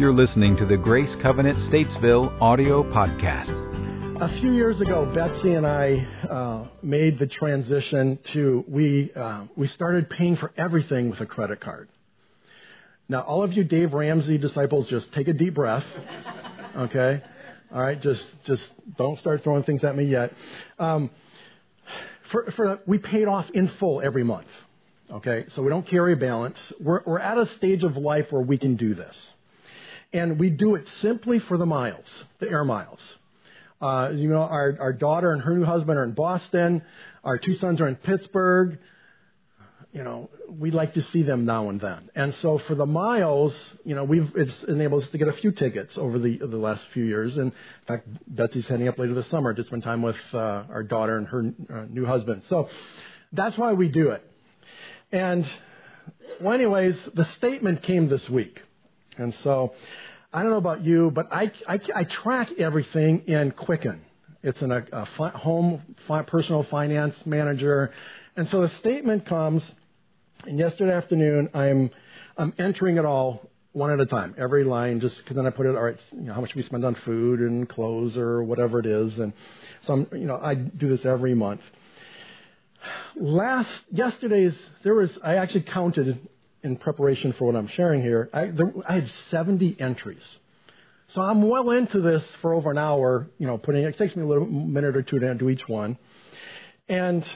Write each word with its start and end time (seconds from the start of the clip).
You're 0.00 0.14
listening 0.14 0.56
to 0.56 0.64
the 0.64 0.78
Grace 0.78 1.14
Covenant 1.16 1.58
Statesville 1.58 2.40
audio 2.40 2.82
podcast. 2.90 3.52
A 4.22 4.40
few 4.40 4.50
years 4.54 4.80
ago, 4.80 5.04
Betsy 5.14 5.52
and 5.52 5.66
I 5.66 6.08
uh, 6.26 6.68
made 6.82 7.18
the 7.18 7.26
transition 7.26 8.18
to 8.32 8.64
we 8.66 9.12
uh, 9.12 9.44
we 9.56 9.68
started 9.68 10.08
paying 10.08 10.36
for 10.36 10.54
everything 10.56 11.10
with 11.10 11.20
a 11.20 11.26
credit 11.26 11.60
card. 11.60 11.90
Now, 13.10 13.20
all 13.20 13.42
of 13.42 13.52
you 13.52 13.62
Dave 13.62 13.92
Ramsey 13.92 14.38
disciples, 14.38 14.88
just 14.88 15.12
take 15.12 15.28
a 15.28 15.34
deep 15.34 15.52
breath. 15.52 15.84
Okay, 16.74 17.22
all 17.70 17.82
right, 17.82 18.00
just 18.00 18.26
just 18.44 18.70
don't 18.96 19.18
start 19.18 19.44
throwing 19.44 19.64
things 19.64 19.84
at 19.84 19.94
me 19.94 20.04
yet. 20.04 20.32
Um, 20.78 21.10
for, 22.30 22.50
for 22.52 22.80
we 22.86 22.96
paid 22.96 23.28
off 23.28 23.50
in 23.50 23.68
full 23.68 24.00
every 24.00 24.24
month. 24.24 24.48
Okay, 25.10 25.44
so 25.48 25.60
we 25.60 25.68
don't 25.68 25.86
carry 25.86 26.14
a 26.14 26.16
balance. 26.16 26.72
We're, 26.80 27.02
we're 27.04 27.18
at 27.18 27.36
a 27.36 27.44
stage 27.44 27.84
of 27.84 27.98
life 27.98 28.32
where 28.32 28.40
we 28.40 28.56
can 28.56 28.76
do 28.76 28.94
this. 28.94 29.34
And 30.12 30.38
we 30.40 30.50
do 30.50 30.74
it 30.74 30.88
simply 30.88 31.38
for 31.38 31.56
the 31.56 31.66
miles, 31.66 32.24
the 32.38 32.48
air 32.48 32.64
miles. 32.64 33.16
Uh, 33.80 34.10
you 34.14 34.28
know, 34.28 34.42
our, 34.42 34.76
our 34.78 34.92
daughter 34.92 35.32
and 35.32 35.40
her 35.42 35.56
new 35.56 35.64
husband 35.64 35.98
are 35.98 36.04
in 36.04 36.12
Boston. 36.12 36.82
Our 37.24 37.38
two 37.38 37.54
sons 37.54 37.80
are 37.80 37.88
in 37.88 37.96
Pittsburgh. 37.96 38.78
You 39.92 40.04
know, 40.04 40.30
we 40.48 40.70
like 40.70 40.94
to 40.94 41.02
see 41.02 41.22
them 41.22 41.46
now 41.46 41.68
and 41.68 41.80
then. 41.80 42.10
And 42.14 42.32
so 42.34 42.58
for 42.58 42.74
the 42.74 42.86
miles, 42.86 43.74
you 43.84 43.94
know, 43.96 44.04
we've 44.04 44.30
it's 44.36 44.62
enabled 44.64 45.02
us 45.02 45.10
to 45.10 45.18
get 45.18 45.26
a 45.26 45.32
few 45.32 45.50
tickets 45.50 45.98
over 45.98 46.18
the 46.18 46.38
the 46.38 46.58
last 46.58 46.86
few 46.92 47.04
years. 47.04 47.36
And 47.36 47.46
in 47.50 47.86
fact, 47.88 48.06
Betsy's 48.28 48.68
heading 48.68 48.86
up 48.86 48.98
later 48.98 49.14
this 49.14 49.26
summer 49.26 49.52
to 49.52 49.64
spend 49.64 49.82
time 49.82 50.02
with 50.02 50.16
uh, 50.32 50.64
our 50.70 50.84
daughter 50.84 51.16
and 51.16 51.26
her 51.26 51.54
uh, 51.72 51.86
new 51.88 52.04
husband. 52.04 52.44
So 52.44 52.68
that's 53.32 53.58
why 53.58 53.72
we 53.72 53.88
do 53.88 54.10
it. 54.10 54.22
And 55.10 55.48
well, 56.40 56.52
anyways, 56.52 57.06
the 57.14 57.24
statement 57.24 57.82
came 57.82 58.08
this 58.08 58.28
week. 58.30 58.62
And 59.16 59.34
so 59.34 59.74
I 60.32 60.42
don't 60.42 60.50
know 60.50 60.58
about 60.58 60.82
you, 60.84 61.10
but 61.10 61.32
I, 61.32 61.50
I, 61.66 61.80
I 61.94 62.04
track 62.04 62.52
everything 62.58 63.24
in 63.26 63.50
Quicken. 63.52 64.00
It's 64.42 64.62
in 64.62 64.70
a, 64.70 64.84
a 64.92 65.06
fi- 65.06 65.30
home 65.30 65.82
fi- 66.06 66.22
personal 66.22 66.62
finance 66.62 67.26
manager. 67.26 67.92
And 68.36 68.48
so 68.48 68.62
the 68.62 68.68
statement 68.68 69.26
comes, 69.26 69.74
and 70.46 70.58
yesterday 70.58 70.92
afternoon 70.92 71.50
I'm, 71.52 71.90
I'm 72.38 72.54
entering 72.58 72.96
it 72.96 73.04
all 73.04 73.50
one 73.72 73.90
at 73.90 74.00
a 74.00 74.06
time, 74.06 74.34
every 74.38 74.64
line, 74.64 74.98
just 75.00 75.18
because 75.18 75.36
then 75.36 75.46
I 75.46 75.50
put 75.50 75.66
it, 75.66 75.76
all 75.76 75.82
right, 75.82 75.98
you 76.12 76.22
know, 76.22 76.34
how 76.34 76.40
much 76.40 76.54
we 76.54 76.62
spend 76.62 76.84
on 76.84 76.94
food 76.94 77.40
and 77.40 77.68
clothes 77.68 78.16
or 78.16 78.42
whatever 78.42 78.80
it 78.80 78.86
is. 78.86 79.18
And 79.18 79.32
so 79.82 79.92
I'm, 79.92 80.08
you 80.12 80.26
know, 80.26 80.38
I 80.42 80.54
do 80.54 80.88
this 80.88 81.04
every 81.04 81.34
month. 81.34 81.60
Last, 83.14 83.84
yesterday's, 83.90 84.58
there 84.82 84.94
was, 84.94 85.18
I 85.22 85.36
actually 85.36 85.62
counted 85.62 86.28
in 86.62 86.76
preparation 86.76 87.32
for 87.32 87.46
what 87.46 87.56
I'm 87.56 87.68
sharing 87.68 88.02
here, 88.02 88.28
I, 88.32 88.46
there, 88.46 88.72
I 88.88 88.94
had 88.94 89.08
70 89.08 89.76
entries. 89.80 90.38
So 91.08 91.22
I'm 91.22 91.48
well 91.48 91.70
into 91.70 92.00
this 92.00 92.24
for 92.36 92.54
over 92.54 92.70
an 92.70 92.78
hour, 92.78 93.26
you 93.38 93.46
know, 93.46 93.58
putting, 93.58 93.82
it 93.82 93.98
takes 93.98 94.14
me 94.14 94.22
a 94.22 94.26
little 94.26 94.46
minute 94.46 94.96
or 94.96 95.02
two 95.02 95.18
to 95.18 95.34
do 95.34 95.48
each 95.48 95.68
one. 95.68 95.98
And 96.88 97.28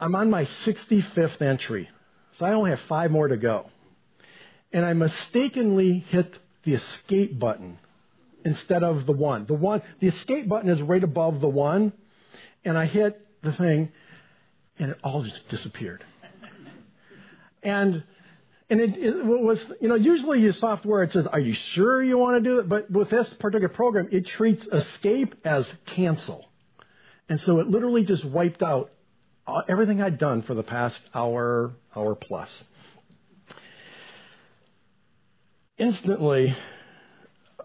I'm 0.00 0.14
on 0.14 0.30
my 0.30 0.44
65th 0.44 1.40
entry. 1.40 1.88
So 2.36 2.46
I 2.46 2.52
only 2.54 2.70
have 2.70 2.80
five 2.80 3.10
more 3.10 3.28
to 3.28 3.36
go. 3.36 3.70
And 4.72 4.84
I 4.84 4.92
mistakenly 4.94 5.98
hit 5.98 6.38
the 6.64 6.74
escape 6.74 7.38
button 7.38 7.78
instead 8.44 8.82
of 8.82 9.06
the 9.06 9.12
one. 9.12 9.46
The 9.46 9.54
one, 9.54 9.82
the 10.00 10.08
escape 10.08 10.48
button 10.48 10.68
is 10.68 10.82
right 10.82 11.04
above 11.04 11.40
the 11.40 11.48
one. 11.48 11.92
And 12.64 12.76
I 12.76 12.86
hit 12.86 13.20
the 13.42 13.52
thing 13.52 13.92
and 14.78 14.90
it 14.90 14.98
all 15.04 15.22
just 15.22 15.48
disappeared. 15.48 16.04
And 17.62 18.04
and 18.72 18.80
it, 18.80 18.96
it, 18.96 19.26
was, 19.26 19.62
you 19.82 19.88
know, 19.88 19.96
usually 19.96 20.40
your 20.40 20.54
software 20.54 21.02
it 21.02 21.12
says, 21.12 21.26
"Are 21.26 21.38
you 21.38 21.52
sure 21.52 22.02
you 22.02 22.16
want 22.16 22.42
to 22.42 22.50
do 22.50 22.58
it?" 22.58 22.70
But 22.70 22.90
with 22.90 23.10
this 23.10 23.30
particular 23.34 23.68
program, 23.68 24.08
it 24.10 24.26
treats 24.26 24.66
escape 24.66 25.34
as 25.44 25.70
cancel, 25.84 26.48
and 27.28 27.38
so 27.38 27.60
it 27.60 27.68
literally 27.68 28.04
just 28.04 28.24
wiped 28.24 28.62
out 28.62 28.90
everything 29.68 30.00
I'd 30.00 30.16
done 30.16 30.40
for 30.40 30.54
the 30.54 30.62
past 30.62 31.00
hour, 31.14 31.72
hour 31.94 32.14
plus. 32.14 32.64
Instantly, 35.76 36.56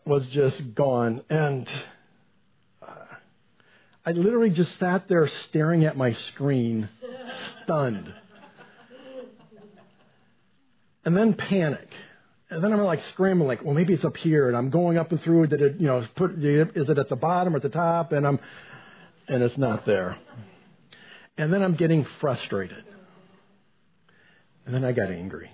was 0.03 0.28
just 0.28 0.75
gone, 0.75 1.24
and 1.30 1.69
uh, 2.81 3.06
I 4.06 4.12
literally 4.12 4.50
just 4.50 4.78
sat 4.78 5.07
there 5.07 5.28
staring 5.28 5.86
at 5.86 5.96
my 5.96 6.12
screen, 6.12 6.90
stunned 7.63 8.13
and 11.07 11.16
then 11.16 11.34
panic. 11.34 11.88
And 12.50 12.62
then 12.62 12.73
I'm 12.73 12.84
like 12.84 13.01
scrambling, 13.03 13.47
like, 13.47 13.63
well, 13.63 13.73
maybe 13.73 13.94
it's 13.94 14.03
up 14.03 14.18
here, 14.18 14.50
and 14.50 14.57
I'm 14.57 14.69
going 14.69 14.97
up 14.97 15.13
and 15.13 15.22
through. 15.22 15.47
Did 15.47 15.62
it, 15.62 15.79
you 15.79 15.88
know, 15.88 16.06
put, 16.16 16.31
is 16.31 16.90
it 16.90 16.97
at 16.97 17.07
the 17.07 17.16
bottom 17.16 17.53
or 17.53 17.56
at 17.56 17.62
the 17.62 17.69
top? 17.69 18.12
And 18.12 18.28
I'm, 18.28 18.41
and 19.29 19.41
it's 19.41 19.57
not 19.57 19.85
there. 19.85 20.18
And 21.38 21.53
then 21.53 21.63
I'm 21.63 21.75
getting 21.75 22.03
frustrated. 22.19 22.84
And 24.66 24.75
then 24.75 24.84
I 24.84 24.91
got 24.91 25.09
angry. 25.09 25.50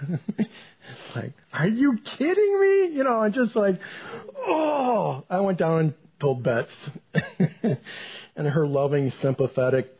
it's 0.08 1.14
like, 1.14 1.32
are 1.52 1.68
you 1.68 1.98
kidding 1.98 2.60
me? 2.60 2.96
You 2.96 3.04
know, 3.04 3.20
I'm 3.20 3.32
just 3.32 3.54
like, 3.54 3.78
oh. 4.36 5.24
I 5.30 5.38
went 5.38 5.58
down 5.58 5.78
and 5.78 5.94
told 6.18 6.42
Bets, 6.42 6.74
and 7.62 8.48
her 8.48 8.66
loving, 8.66 9.12
sympathetic 9.12 9.94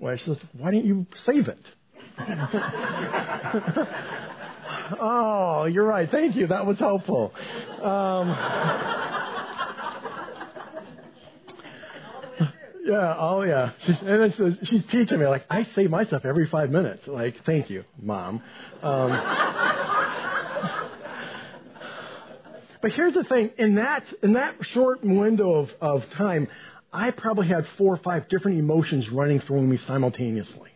she 0.00 0.18
says, 0.18 0.38
why 0.52 0.70
didn't 0.70 0.86
you 0.86 1.06
save 1.24 1.48
it? 1.48 1.58
Oh, 4.66 5.66
you're 5.66 5.84
right. 5.84 6.08
Thank 6.08 6.36
you. 6.36 6.46
That 6.48 6.66
was 6.66 6.78
helpful. 6.78 7.32
Um, 7.82 8.28
yeah. 12.84 13.16
Oh, 13.18 13.42
yeah. 13.42 13.72
She's, 13.80 14.00
and 14.00 14.58
she's 14.62 14.84
teaching 14.86 15.18
me 15.18 15.26
like 15.26 15.44
I 15.50 15.64
say 15.64 15.86
myself 15.86 16.24
every 16.24 16.46
five 16.46 16.70
minutes. 16.70 17.06
Like, 17.06 17.44
thank 17.44 17.70
you, 17.70 17.84
mom. 18.00 18.42
Um, 18.82 19.10
but 22.82 22.92
here's 22.92 23.14
the 23.14 23.24
thing: 23.24 23.52
in 23.58 23.76
that 23.76 24.04
in 24.22 24.34
that 24.34 24.56
short 24.62 25.02
window 25.02 25.54
of, 25.54 25.70
of 25.80 26.10
time, 26.10 26.48
I 26.92 27.10
probably 27.10 27.48
had 27.48 27.66
four 27.78 27.94
or 27.94 27.98
five 27.98 28.28
different 28.28 28.58
emotions 28.58 29.10
running 29.10 29.40
through 29.40 29.62
me 29.62 29.78
simultaneously 29.78 30.73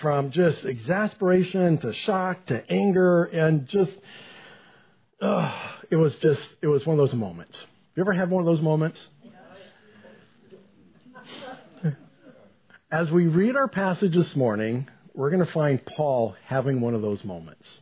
from 0.00 0.30
just 0.30 0.64
exasperation 0.64 1.78
to 1.78 1.92
shock 1.92 2.46
to 2.46 2.70
anger 2.70 3.24
and 3.24 3.66
just, 3.68 3.96
uh, 5.20 5.52
it 5.90 5.96
was 5.96 6.16
just, 6.16 6.48
it 6.62 6.66
was 6.66 6.84
one 6.86 6.94
of 6.94 6.98
those 6.98 7.14
moments. 7.14 7.64
You 7.94 8.02
ever 8.02 8.12
have 8.12 8.30
one 8.30 8.40
of 8.40 8.46
those 8.46 8.60
moments? 8.60 9.08
As 12.90 13.10
we 13.10 13.26
read 13.26 13.56
our 13.56 13.66
passage 13.66 14.14
this 14.14 14.36
morning, 14.36 14.88
we're 15.14 15.30
going 15.30 15.44
to 15.44 15.52
find 15.52 15.84
Paul 15.84 16.36
having 16.44 16.80
one 16.80 16.94
of 16.94 17.02
those 17.02 17.24
moments. 17.24 17.80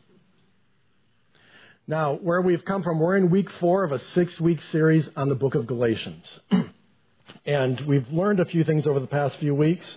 Now, 1.86 2.14
where 2.14 2.40
we've 2.40 2.64
come 2.64 2.82
from, 2.82 3.00
we're 3.00 3.16
in 3.16 3.28
week 3.28 3.50
four 3.50 3.84
of 3.84 3.92
a 3.92 3.98
six 3.98 4.40
week 4.40 4.62
series 4.62 5.10
on 5.16 5.28
the 5.28 5.34
book 5.34 5.54
of 5.54 5.66
Galatians. 5.66 6.40
and 7.46 7.80
we've 7.82 8.08
learned 8.10 8.40
a 8.40 8.44
few 8.44 8.64
things 8.64 8.86
over 8.86 9.00
the 9.00 9.06
past 9.06 9.38
few 9.38 9.54
weeks 9.54 9.96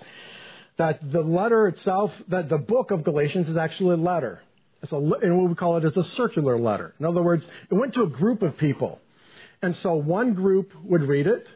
that 0.77 1.11
the 1.11 1.21
letter 1.21 1.67
itself, 1.67 2.11
that 2.27 2.49
the 2.49 2.57
book 2.57 2.91
of 2.91 3.03
Galatians 3.03 3.49
is 3.49 3.57
actually 3.57 3.93
a 3.93 3.97
letter. 3.97 4.41
It's 4.81 4.91
a, 4.91 4.97
and 4.97 5.37
what 5.37 5.49
we 5.49 5.55
call 5.55 5.77
it 5.77 5.85
is 5.85 5.95
a 5.97 6.03
circular 6.03 6.57
letter. 6.57 6.93
In 6.99 7.05
other 7.05 7.23
words, 7.23 7.47
it 7.69 7.73
went 7.73 7.93
to 7.93 8.03
a 8.03 8.07
group 8.07 8.41
of 8.41 8.57
people. 8.57 8.99
And 9.61 9.75
so 9.75 9.95
one 9.95 10.33
group 10.33 10.73
would 10.83 11.03
read 11.03 11.27
it, 11.27 11.47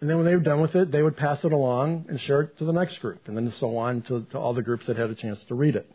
and 0.00 0.10
then 0.10 0.16
when 0.16 0.26
they 0.26 0.34
were 0.34 0.42
done 0.42 0.60
with 0.60 0.74
it, 0.74 0.90
they 0.90 1.02
would 1.02 1.16
pass 1.16 1.44
it 1.44 1.52
along 1.52 2.06
and 2.08 2.20
share 2.20 2.42
it 2.42 2.58
to 2.58 2.64
the 2.64 2.72
next 2.72 2.98
group, 2.98 3.28
and 3.28 3.36
then 3.36 3.50
so 3.52 3.76
on 3.76 4.02
to, 4.02 4.26
to 4.32 4.38
all 4.38 4.52
the 4.52 4.62
groups 4.62 4.86
that 4.86 4.96
had 4.96 5.10
a 5.10 5.14
chance 5.14 5.42
to 5.44 5.54
read 5.54 5.76
it. 5.76 5.90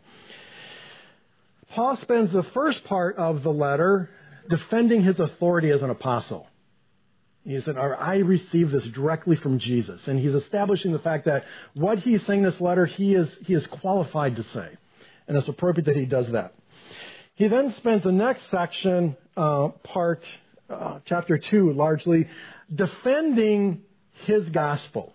Paul 1.70 1.96
spends 1.96 2.32
the 2.32 2.42
first 2.42 2.84
part 2.84 3.16
of 3.16 3.42
the 3.42 3.52
letter 3.52 4.08
defending 4.48 5.02
his 5.02 5.20
authority 5.20 5.70
as 5.70 5.82
an 5.82 5.90
apostle. 5.90 6.48
He 7.46 7.60
said, 7.60 7.76
I 7.78 8.16
received 8.18 8.72
this 8.72 8.88
directly 8.88 9.36
from 9.36 9.60
Jesus. 9.60 10.08
And 10.08 10.18
he's 10.18 10.34
establishing 10.34 10.90
the 10.90 10.98
fact 10.98 11.26
that 11.26 11.44
what 11.74 12.00
he's 12.00 12.26
saying 12.26 12.40
in 12.40 12.44
this 12.44 12.60
letter, 12.60 12.86
he 12.86 13.14
is, 13.14 13.36
he 13.44 13.54
is 13.54 13.64
qualified 13.68 14.36
to 14.36 14.42
say. 14.42 14.68
And 15.28 15.36
it's 15.36 15.46
appropriate 15.46 15.84
that 15.84 15.96
he 15.96 16.06
does 16.06 16.32
that. 16.32 16.54
He 17.36 17.46
then 17.46 17.72
spent 17.74 18.02
the 18.02 18.10
next 18.10 18.50
section, 18.50 19.16
uh, 19.36 19.68
part, 19.84 20.24
uh, 20.68 20.98
chapter 21.04 21.38
2, 21.38 21.72
largely 21.72 22.26
defending 22.74 23.82
his 24.24 24.48
gospel. 24.48 25.12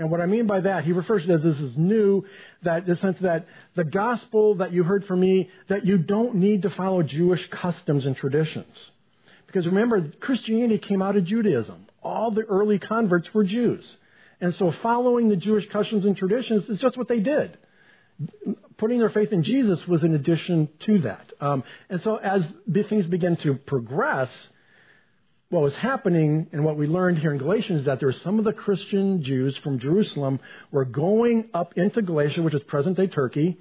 And 0.00 0.10
what 0.10 0.20
I 0.20 0.26
mean 0.26 0.48
by 0.48 0.60
that, 0.60 0.84
he 0.84 0.90
refers 0.90 1.26
to 1.26 1.32
it 1.32 1.34
as 1.36 1.42
this 1.42 1.60
is 1.60 1.76
new, 1.76 2.24
that 2.62 2.86
the 2.86 2.96
sense 2.96 3.20
that 3.20 3.46
the 3.76 3.84
gospel 3.84 4.56
that 4.56 4.72
you 4.72 4.82
heard 4.82 5.04
from 5.04 5.20
me, 5.20 5.48
that 5.68 5.86
you 5.86 5.98
don't 5.98 6.36
need 6.36 6.62
to 6.62 6.70
follow 6.70 7.04
Jewish 7.04 7.48
customs 7.50 8.04
and 8.04 8.16
traditions. 8.16 8.90
Because 9.48 9.66
remember, 9.66 10.08
Christianity 10.20 10.78
came 10.78 11.02
out 11.02 11.16
of 11.16 11.24
Judaism. 11.24 11.86
All 12.02 12.30
the 12.30 12.42
early 12.42 12.78
converts 12.78 13.34
were 13.34 13.44
Jews. 13.44 13.96
And 14.40 14.54
so 14.54 14.70
following 14.70 15.28
the 15.28 15.36
Jewish 15.36 15.68
customs 15.68 16.04
and 16.04 16.16
traditions 16.16 16.68
is 16.68 16.78
just 16.78 16.96
what 16.96 17.08
they 17.08 17.18
did. 17.18 17.58
putting 18.76 18.98
their 18.98 19.10
faith 19.10 19.32
in 19.32 19.42
Jesus 19.42 19.86
was 19.86 20.04
in 20.04 20.14
addition 20.14 20.68
to 20.80 21.00
that. 21.00 21.32
Um, 21.40 21.64
and 21.88 22.00
so 22.02 22.16
as 22.16 22.46
things 22.88 23.06
began 23.06 23.36
to 23.36 23.54
progress, 23.54 24.30
what 25.50 25.62
was 25.62 25.74
happening 25.74 26.48
and 26.52 26.64
what 26.64 26.76
we 26.76 26.86
learned 26.86 27.18
here 27.18 27.32
in 27.32 27.38
Galatians 27.38 27.80
is 27.80 27.86
that 27.86 28.00
there 28.00 28.08
were 28.08 28.12
some 28.12 28.38
of 28.38 28.44
the 28.44 28.52
Christian 28.52 29.22
Jews 29.22 29.56
from 29.58 29.78
Jerusalem 29.78 30.40
were 30.70 30.84
going 30.84 31.48
up 31.54 31.76
into 31.76 32.02
Galatia, 32.02 32.42
which 32.42 32.54
is 32.54 32.62
present 32.64 32.96
day 32.96 33.06
Turkey, 33.06 33.56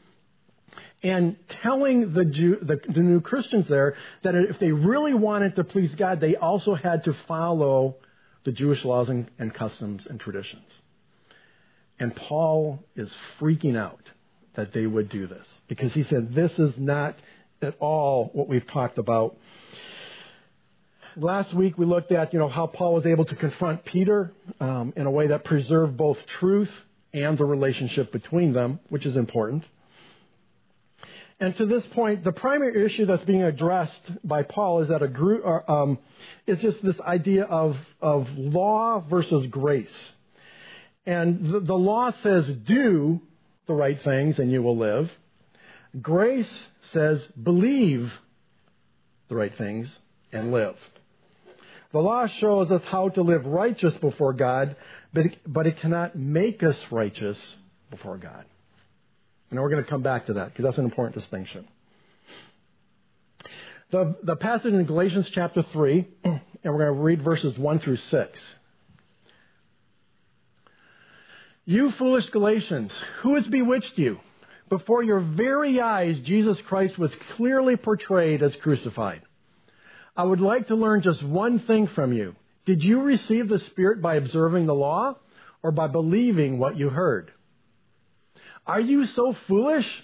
and 1.04 1.38
telling 1.62 2.14
the, 2.14 2.26
Jew, 2.26 2.58
the, 2.62 2.80
the 2.88 3.02
new 3.02 3.22
Christians 3.22 3.68
there 3.68 3.96
that 4.24 4.36
if 4.36 4.60
they 4.60 4.72
really 4.72 5.14
wanted 5.14 5.56
to 5.56 5.64
please 5.64 5.94
God, 5.96 6.20
they 6.20 6.36
also 6.36 6.74
had 6.74 7.04
to 7.04 7.14
follow 7.28 7.98
the 8.44 8.52
Jewish 8.52 8.84
laws 8.84 9.10
and, 9.10 9.30
and 9.38 9.54
customs 9.54 10.08
and 10.08 10.20
traditions. 10.20 10.66
And 12.00 12.16
Paul 12.16 12.84
is 12.96 13.16
freaking 13.40 13.78
out 13.78 14.02
that 14.56 14.74
they 14.74 14.86
would 14.86 15.10
do 15.10 15.28
this 15.28 15.62
because 15.68 15.94
he 15.94 16.04
said, 16.04 16.34
This 16.34 16.58
is 16.58 16.78
not 16.78 17.16
at 17.62 17.76
all 17.80 18.30
what 18.34 18.48
we've 18.48 18.66
talked 18.68 18.98
about. 18.98 19.38
Last 21.16 21.54
week 21.54 21.78
we 21.78 21.86
looked 21.86 22.12
at 22.12 22.34
you 22.34 22.40
know 22.40 22.48
how 22.48 22.68
Paul 22.68 22.94
was 22.94 23.06
able 23.06 23.26
to 23.26 23.36
confront 23.36 23.86
Peter 23.86 24.32
um, 24.60 24.94
in 24.96 25.06
a 25.08 25.12
way 25.12 25.28
that 25.28 25.44
preserved 25.44 25.98
both 25.98 26.26
truth 26.28 26.72
and 27.14 27.38
the 27.38 27.46
relationship 27.46 28.12
between 28.12 28.54
them, 28.54 28.80
which 28.90 29.06
is 29.06 29.18
important. 29.18 29.66
And 31.40 31.56
to 31.58 31.66
this 31.68 31.86
point, 31.88 32.24
the 32.24 32.32
primary 32.32 32.84
issue 32.84 33.06
that's 33.06 33.24
being 33.24 33.44
addressed 33.44 34.02
by 34.24 34.42
Paul 34.42 34.82
is 34.82 34.88
that 34.88 35.04
a 35.04 35.08
group 35.08 35.46
uh, 35.46 35.72
um, 35.72 36.00
is 36.48 36.62
just 36.62 36.84
this 36.84 37.00
idea 37.02 37.44
of 37.44 37.78
of 38.02 38.28
law 38.38 39.00
versus 39.08 39.46
grace. 39.48 40.14
And 41.06 41.50
the, 41.50 41.60
the 41.60 41.78
law 41.78 42.12
says 42.12 42.52
do 42.52 43.22
the 43.68 43.76
right 43.76 44.00
things 44.02 44.40
and 44.40 44.52
you 44.52 44.64
will 44.64 44.78
live. 44.78 45.12
Grace 46.02 46.68
says 46.92 47.26
believe 47.42 48.12
the 49.28 49.36
right 49.36 49.54
things 49.54 50.00
and 50.32 50.52
live. 50.52 50.76
The 51.92 52.00
law 52.00 52.28
shows 52.28 52.72
us 52.72 52.84
how 52.84 53.10
to 53.10 53.22
live 53.22 53.46
righteous 53.46 53.96
before 53.98 54.34
God, 54.34 54.76
but 55.14 55.28
it, 55.28 55.38
but 55.46 55.68
it 55.68 55.78
cannot 55.78 56.18
make 56.18 56.62
us 56.64 56.84
righteous 56.92 57.58
before 57.90 58.18
God. 58.18 58.46
And 59.50 59.60
we're 59.60 59.70
going 59.70 59.84
to 59.84 59.90
come 59.90 60.02
back 60.02 60.26
to 60.28 60.34
that 60.34 60.50
because 60.50 60.64
that's 60.64 60.78
an 60.78 60.86
important 60.86 61.16
distinction. 61.16 61.68
The, 63.92 64.16
the 64.22 64.36
passage 64.36 64.74
in 64.74 64.84
Galatians 64.86 65.30
chapter 65.30 65.62
3, 65.62 66.06
and 66.24 66.42
we're 66.64 66.72
going 66.74 66.96
to 66.96 67.02
read 67.02 67.22
verses 67.22 67.58
1 67.58 67.80
through 67.80 67.96
6. 67.96 68.56
You 71.66 71.92
foolish 71.92 72.30
Galatians, 72.30 72.94
who 73.22 73.36
has 73.36 73.48
bewitched 73.48 73.98
you? 73.98 74.20
Before 74.70 75.04
your 75.04 75.22
very 75.22 75.80
eyes, 75.80 76.20
Jesus 76.20 76.60
Christ 76.62 76.98
was 76.98 77.16
clearly 77.36 77.78
portrayed 77.78 78.44
as 78.44 78.56
crucified. 78.58 79.22
I 80.16 80.24
would 80.24 80.42
like 80.42 80.68
to 80.68 80.76
learn 80.76 81.02
just 81.02 81.24
one 81.24 81.60
thing 81.60 81.88
from 81.88 82.12
you. 82.12 82.36
Did 82.66 82.84
you 82.84 83.02
receive 83.02 83.48
the 83.48 83.60
Spirit 83.60 84.02
by 84.02 84.16
observing 84.16 84.66
the 84.66 84.76
law 84.76 85.16
or 85.64 85.72
by 85.72 85.88
believing 85.88 86.60
what 86.60 86.78
you 86.78 86.90
heard? 86.90 87.32
Are 88.68 88.82
you 88.82 89.06
so 89.06 89.34
foolish? 89.48 90.04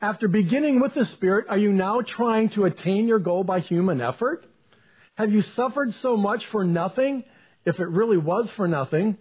After 0.00 0.28
beginning 0.28 0.80
with 0.80 0.94
the 0.94 1.06
Spirit, 1.06 1.46
are 1.48 1.58
you 1.58 1.72
now 1.72 2.02
trying 2.02 2.50
to 2.50 2.64
attain 2.64 3.08
your 3.08 3.18
goal 3.18 3.42
by 3.42 3.60
human 3.60 4.00
effort? 4.00 4.44
Have 5.14 5.32
you 5.32 5.42
suffered 5.42 5.94
so 5.94 6.16
much 6.16 6.46
for 6.46 6.64
nothing, 6.64 7.24
if 7.64 7.80
it 7.80 7.88
really 7.88 8.16
was 8.18 8.50
for 8.50 8.68
nothing? 8.68 9.16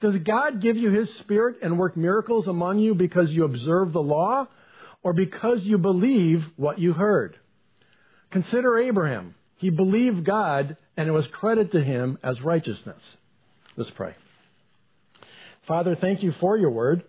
Does 0.00 0.16
God 0.18 0.60
give 0.60 0.76
you 0.76 0.90
His 0.90 1.12
Spirit 1.18 1.58
and 1.62 1.78
work 1.78 1.96
miracles 1.96 2.48
among 2.48 2.78
you 2.78 2.94
because 2.94 3.30
you 3.30 3.44
observe 3.44 3.92
the 3.92 4.02
law 4.02 4.48
or 5.02 5.12
because 5.12 5.64
you 5.64 5.78
believe 5.78 6.44
what 6.56 6.78
you 6.78 6.92
heard? 6.92 7.38
Consider 8.30 8.78
Abraham. 8.78 9.34
He 9.56 9.70
believed 9.70 10.24
God 10.24 10.76
and 10.96 11.08
it 11.08 11.12
was 11.12 11.26
credited 11.28 11.72
to 11.72 11.82
him 11.82 12.18
as 12.22 12.42
righteousness. 12.42 13.16
Let's 13.76 13.90
pray. 13.90 14.14
Father, 15.66 15.94
thank 15.94 16.22
you 16.22 16.32
for 16.32 16.56
your 16.56 16.70
word. 16.70 17.04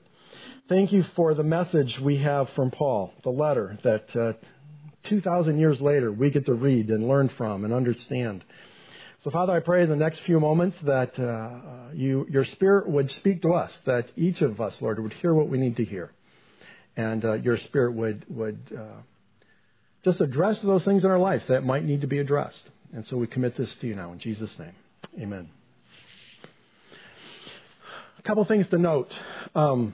Thank 0.69 0.91
you 0.91 1.01
for 1.15 1.33
the 1.33 1.41
message 1.41 1.99
we 1.99 2.17
have 2.17 2.47
from 2.51 2.69
Paul, 2.69 3.11
the 3.23 3.31
letter 3.31 3.79
that 3.81 4.15
uh, 4.15 4.33
2,000 5.01 5.57
years 5.57 5.81
later 5.81 6.11
we 6.11 6.29
get 6.29 6.45
to 6.45 6.53
read 6.53 6.91
and 6.91 7.07
learn 7.07 7.29
from 7.29 7.65
and 7.65 7.73
understand. 7.73 8.45
So, 9.21 9.31
Father, 9.31 9.51
I 9.51 9.61
pray 9.61 9.81
in 9.81 9.89
the 9.89 9.95
next 9.95 10.19
few 10.19 10.39
moments 10.39 10.77
that 10.83 11.17
uh, 11.17 11.91
you, 11.95 12.27
your 12.29 12.45
Spirit 12.45 12.87
would 12.87 13.09
speak 13.09 13.41
to 13.41 13.53
us, 13.53 13.75
that 13.85 14.11
each 14.15 14.43
of 14.43 14.61
us, 14.61 14.79
Lord, 14.79 14.99
would 14.99 15.13
hear 15.13 15.33
what 15.33 15.49
we 15.49 15.57
need 15.57 15.77
to 15.77 15.83
hear, 15.83 16.11
and 16.95 17.25
uh, 17.25 17.33
your 17.33 17.57
Spirit 17.57 17.95
would 17.95 18.27
would 18.29 18.59
uh, 18.71 19.01
just 20.03 20.21
address 20.21 20.61
those 20.61 20.85
things 20.85 21.03
in 21.03 21.09
our 21.09 21.17
life 21.17 21.47
that 21.47 21.65
might 21.65 21.83
need 21.83 22.01
to 22.01 22.07
be 22.07 22.19
addressed. 22.19 22.69
And 22.93 23.07
so 23.07 23.17
we 23.17 23.25
commit 23.25 23.55
this 23.55 23.73
to 23.73 23.87
you 23.87 23.95
now 23.95 24.11
in 24.11 24.19
Jesus' 24.19 24.55
name, 24.59 24.75
Amen. 25.19 25.49
A 28.19 28.21
couple 28.21 28.45
things 28.45 28.67
to 28.67 28.77
note 28.77 29.11
um, 29.55 29.93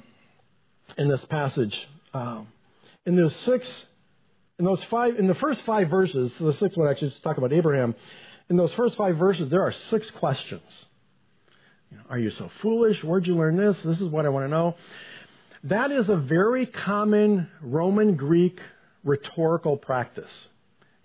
in 0.98 1.08
this 1.08 1.24
passage. 1.26 1.88
Um, 2.14 2.48
in 3.06 3.16
those 3.16 3.36
six, 3.36 3.86
in 4.60 4.66
those 4.66 4.84
five, 4.86 5.18
in 5.18 5.28
the 5.28 5.36
first 5.36 5.62
five 5.64 5.90
verses, 5.90 6.34
so 6.36 6.46
the 6.46 6.54
sixth 6.54 6.78
one 6.78 6.88
actually 6.88 7.10
just 7.10 7.24
talk 7.24 7.38
about 7.38 7.54
Abraham 7.54 7.96
in 8.50 8.58
those 8.58 8.74
first 8.74 8.96
five 8.96 9.18
verses, 9.18 9.50
there 9.50 9.64
are 9.64 9.72
six 9.72 10.10
questions. 10.12 10.86
You 11.92 11.98
know, 11.98 12.04
are 12.10 12.20
you 12.20 12.30
so 12.30 12.50
foolish? 12.62 13.04
Where'd 13.04 13.28
you 13.28 13.36
learn 13.36 13.58
this? 13.58 13.82
This 13.82 14.02
is 14.02 14.10
what 14.10 14.26
I 14.26 14.30
want 14.30 14.46
to 14.46 14.50
know. 14.50 14.76
That 15.64 15.92
is 15.92 16.10
a 16.10 16.18
very 16.18 16.66
common 16.66 17.50
Roman 17.62 18.16
Greek 18.16 18.60
rhetorical 19.04 19.78
practice. 19.78 20.48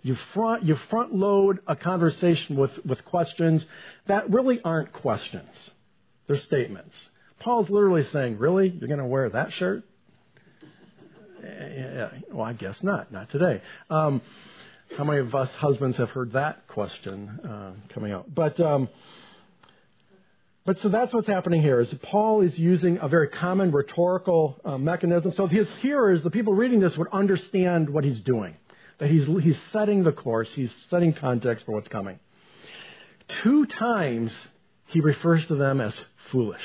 You 0.03 0.15
front, 0.15 0.63
you 0.63 0.75
front 0.75 1.13
load 1.13 1.59
a 1.67 1.75
conversation 1.75 2.55
with, 2.55 2.83
with 2.85 3.03
questions 3.05 3.65
that 4.07 4.29
really 4.31 4.61
aren't 4.63 4.93
questions. 4.93 5.71
They're 6.27 6.37
statements. 6.37 7.11
Paul's 7.41 7.69
literally 7.69 8.03
saying, 8.03 8.37
Really? 8.37 8.69
You're 8.69 8.87
going 8.87 8.99
to 8.99 9.05
wear 9.05 9.29
that 9.29 9.51
shirt? 9.53 9.83
Well, 12.31 12.45
I 12.45 12.53
guess 12.53 12.81
not. 12.83 13.11
Not 13.11 13.29
today. 13.29 13.61
Um, 13.89 14.21
how 14.97 15.03
many 15.03 15.19
of 15.19 15.33
us 15.33 15.53
husbands 15.55 15.97
have 15.97 16.11
heard 16.11 16.33
that 16.33 16.67
question 16.67 17.39
uh, 17.43 17.71
coming 17.89 18.11
out? 18.11 18.33
But 18.33 18.59
um, 18.59 18.89
but 20.65 20.77
so 20.79 20.89
that's 20.89 21.13
what's 21.13 21.27
happening 21.27 21.61
here. 21.61 21.79
Is 21.79 21.93
Paul 22.03 22.41
is 22.41 22.59
using 22.59 22.99
a 23.01 23.07
very 23.07 23.29
common 23.29 23.71
rhetorical 23.71 24.59
uh, 24.63 24.77
mechanism, 24.77 25.31
so 25.31 25.47
his 25.47 25.69
hearers, 25.77 26.21
the 26.21 26.29
people 26.29 26.53
reading 26.53 26.79
this, 26.79 26.95
would 26.97 27.07
understand 27.11 27.89
what 27.89 28.03
he's 28.03 28.19
doing. 28.19 28.55
That 28.99 29.09
he's 29.09 29.25
he's 29.25 29.59
setting 29.71 30.03
the 30.03 30.11
course, 30.11 30.53
he's 30.53 30.75
setting 30.89 31.13
context 31.13 31.65
for 31.65 31.71
what's 31.71 31.87
coming. 31.87 32.19
Two 33.27 33.65
times 33.65 34.47
he 34.87 34.99
refers 34.99 35.47
to 35.47 35.55
them 35.55 35.81
as 35.81 36.03
foolish. 36.31 36.61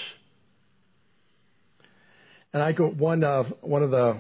And 2.56 2.62
I 2.62 2.72
go 2.72 2.88
one 2.88 3.22
of 3.22 3.52
one 3.60 3.82
of 3.82 3.90
the 3.90 4.16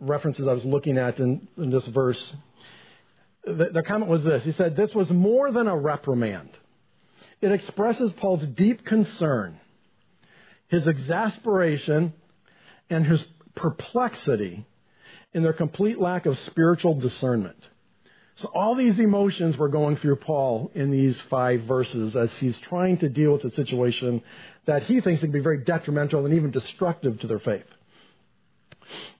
references 0.00 0.48
I 0.48 0.52
was 0.52 0.64
looking 0.64 0.98
at 0.98 1.20
in, 1.20 1.46
in 1.56 1.70
this 1.70 1.86
verse 1.86 2.34
the, 3.44 3.70
the 3.72 3.84
comment 3.84 4.10
was 4.10 4.24
this. 4.24 4.42
He 4.42 4.50
said, 4.50 4.74
This 4.74 4.92
was 4.96 5.08
more 5.10 5.52
than 5.52 5.68
a 5.68 5.76
reprimand. 5.76 6.50
It 7.40 7.52
expresses 7.52 8.12
Paul's 8.14 8.44
deep 8.44 8.84
concern, 8.84 9.60
his 10.66 10.88
exasperation, 10.88 12.14
and 12.90 13.06
his 13.06 13.24
perplexity 13.54 14.66
in 15.32 15.44
their 15.44 15.52
complete 15.52 16.00
lack 16.00 16.26
of 16.26 16.36
spiritual 16.36 16.94
discernment. 16.98 17.64
So 18.38 18.46
all 18.54 18.76
these 18.76 19.00
emotions 19.00 19.56
were 19.56 19.68
going 19.68 19.96
through 19.96 20.14
Paul 20.16 20.70
in 20.72 20.92
these 20.92 21.20
five 21.22 21.62
verses 21.62 22.14
as 22.14 22.32
he's 22.38 22.56
trying 22.56 22.98
to 22.98 23.08
deal 23.08 23.32
with 23.32 23.44
a 23.44 23.50
situation 23.50 24.22
that 24.64 24.84
he 24.84 25.00
thinks 25.00 25.22
can 25.22 25.32
be 25.32 25.40
very 25.40 25.58
detrimental 25.58 26.24
and 26.24 26.32
even 26.32 26.52
destructive 26.52 27.18
to 27.18 27.26
their 27.26 27.40
faith. 27.40 27.66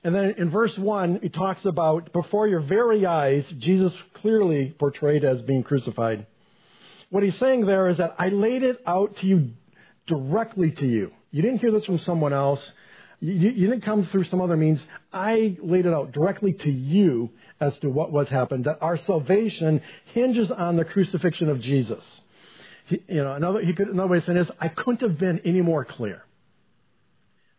And 0.04 0.14
then 0.14 0.37
in 0.38 0.50
verse 0.50 0.78
1, 0.78 1.18
he 1.20 1.30
talks 1.30 1.64
about 1.64 2.12
before 2.12 2.46
your 2.46 2.60
very 2.60 3.06
eyes, 3.06 3.50
Jesus 3.58 3.98
clearly 4.14 4.70
portrayed 4.78 5.25
as 5.25 5.42
being 5.42 5.64
crucified. 5.64 6.25
What 7.10 7.25
he's 7.25 7.37
saying 7.38 7.66
there 7.66 7.88
is 7.88 7.96
that 7.96 8.14
I 8.20 8.28
laid 8.28 8.62
it 8.62 8.80
out 8.87 9.16
to 9.16 9.26
you 9.26 9.50
directly 10.06 10.70
to 10.70 10.87
you. 10.87 11.10
You 11.32 11.42
didn't 11.42 11.58
hear 11.58 11.72
this 11.72 11.87
from 11.87 11.98
someone 11.98 12.32
else. 12.32 12.72
You, 13.20 13.50
you 13.50 13.68
didn't 13.68 13.82
come 13.82 14.04
through 14.04 14.25
some 14.25 14.40
other 14.40 14.56
means. 14.56 14.84
I 15.12 15.56
laid 15.60 15.87
it 15.87 15.92
out 15.92 16.12
directly 16.12 16.52
to 16.52 16.70
you 16.70 17.30
as 17.60 17.76
to 17.78 17.90
what 17.90 18.12
was 18.12 18.28
happened. 18.28 18.66
That 18.66 18.78
our 18.80 18.96
salvation 18.96 19.82
hinges 20.06 20.50
on 20.50 20.76
the 20.76 20.84
crucifixion 20.84 21.48
of 21.48 21.60
Jesus. 21.60 22.20
He, 22.87 23.02
you 23.08 23.25
know, 23.25 23.32
another, 23.32 23.60
he 23.60 23.72
could, 23.72 23.88
another 23.88 24.08
way 24.08 24.18
of 24.18 24.25
saying 24.25 24.38
this, 24.38 24.50
I 24.60 24.68
couldn't 24.68 25.00
have 25.00 25.18
been 25.18 25.40
any 25.44 25.62
more 25.62 25.84
clear. 25.84 26.22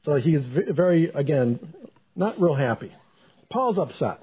So 0.06 0.16
he 0.16 0.34
is 0.34 0.46
very, 0.46 1.10
again, 1.10 1.60
not 2.16 2.40
real 2.40 2.56
happy. 2.56 2.94
Paul's 3.50 3.78
upset. 3.78 4.22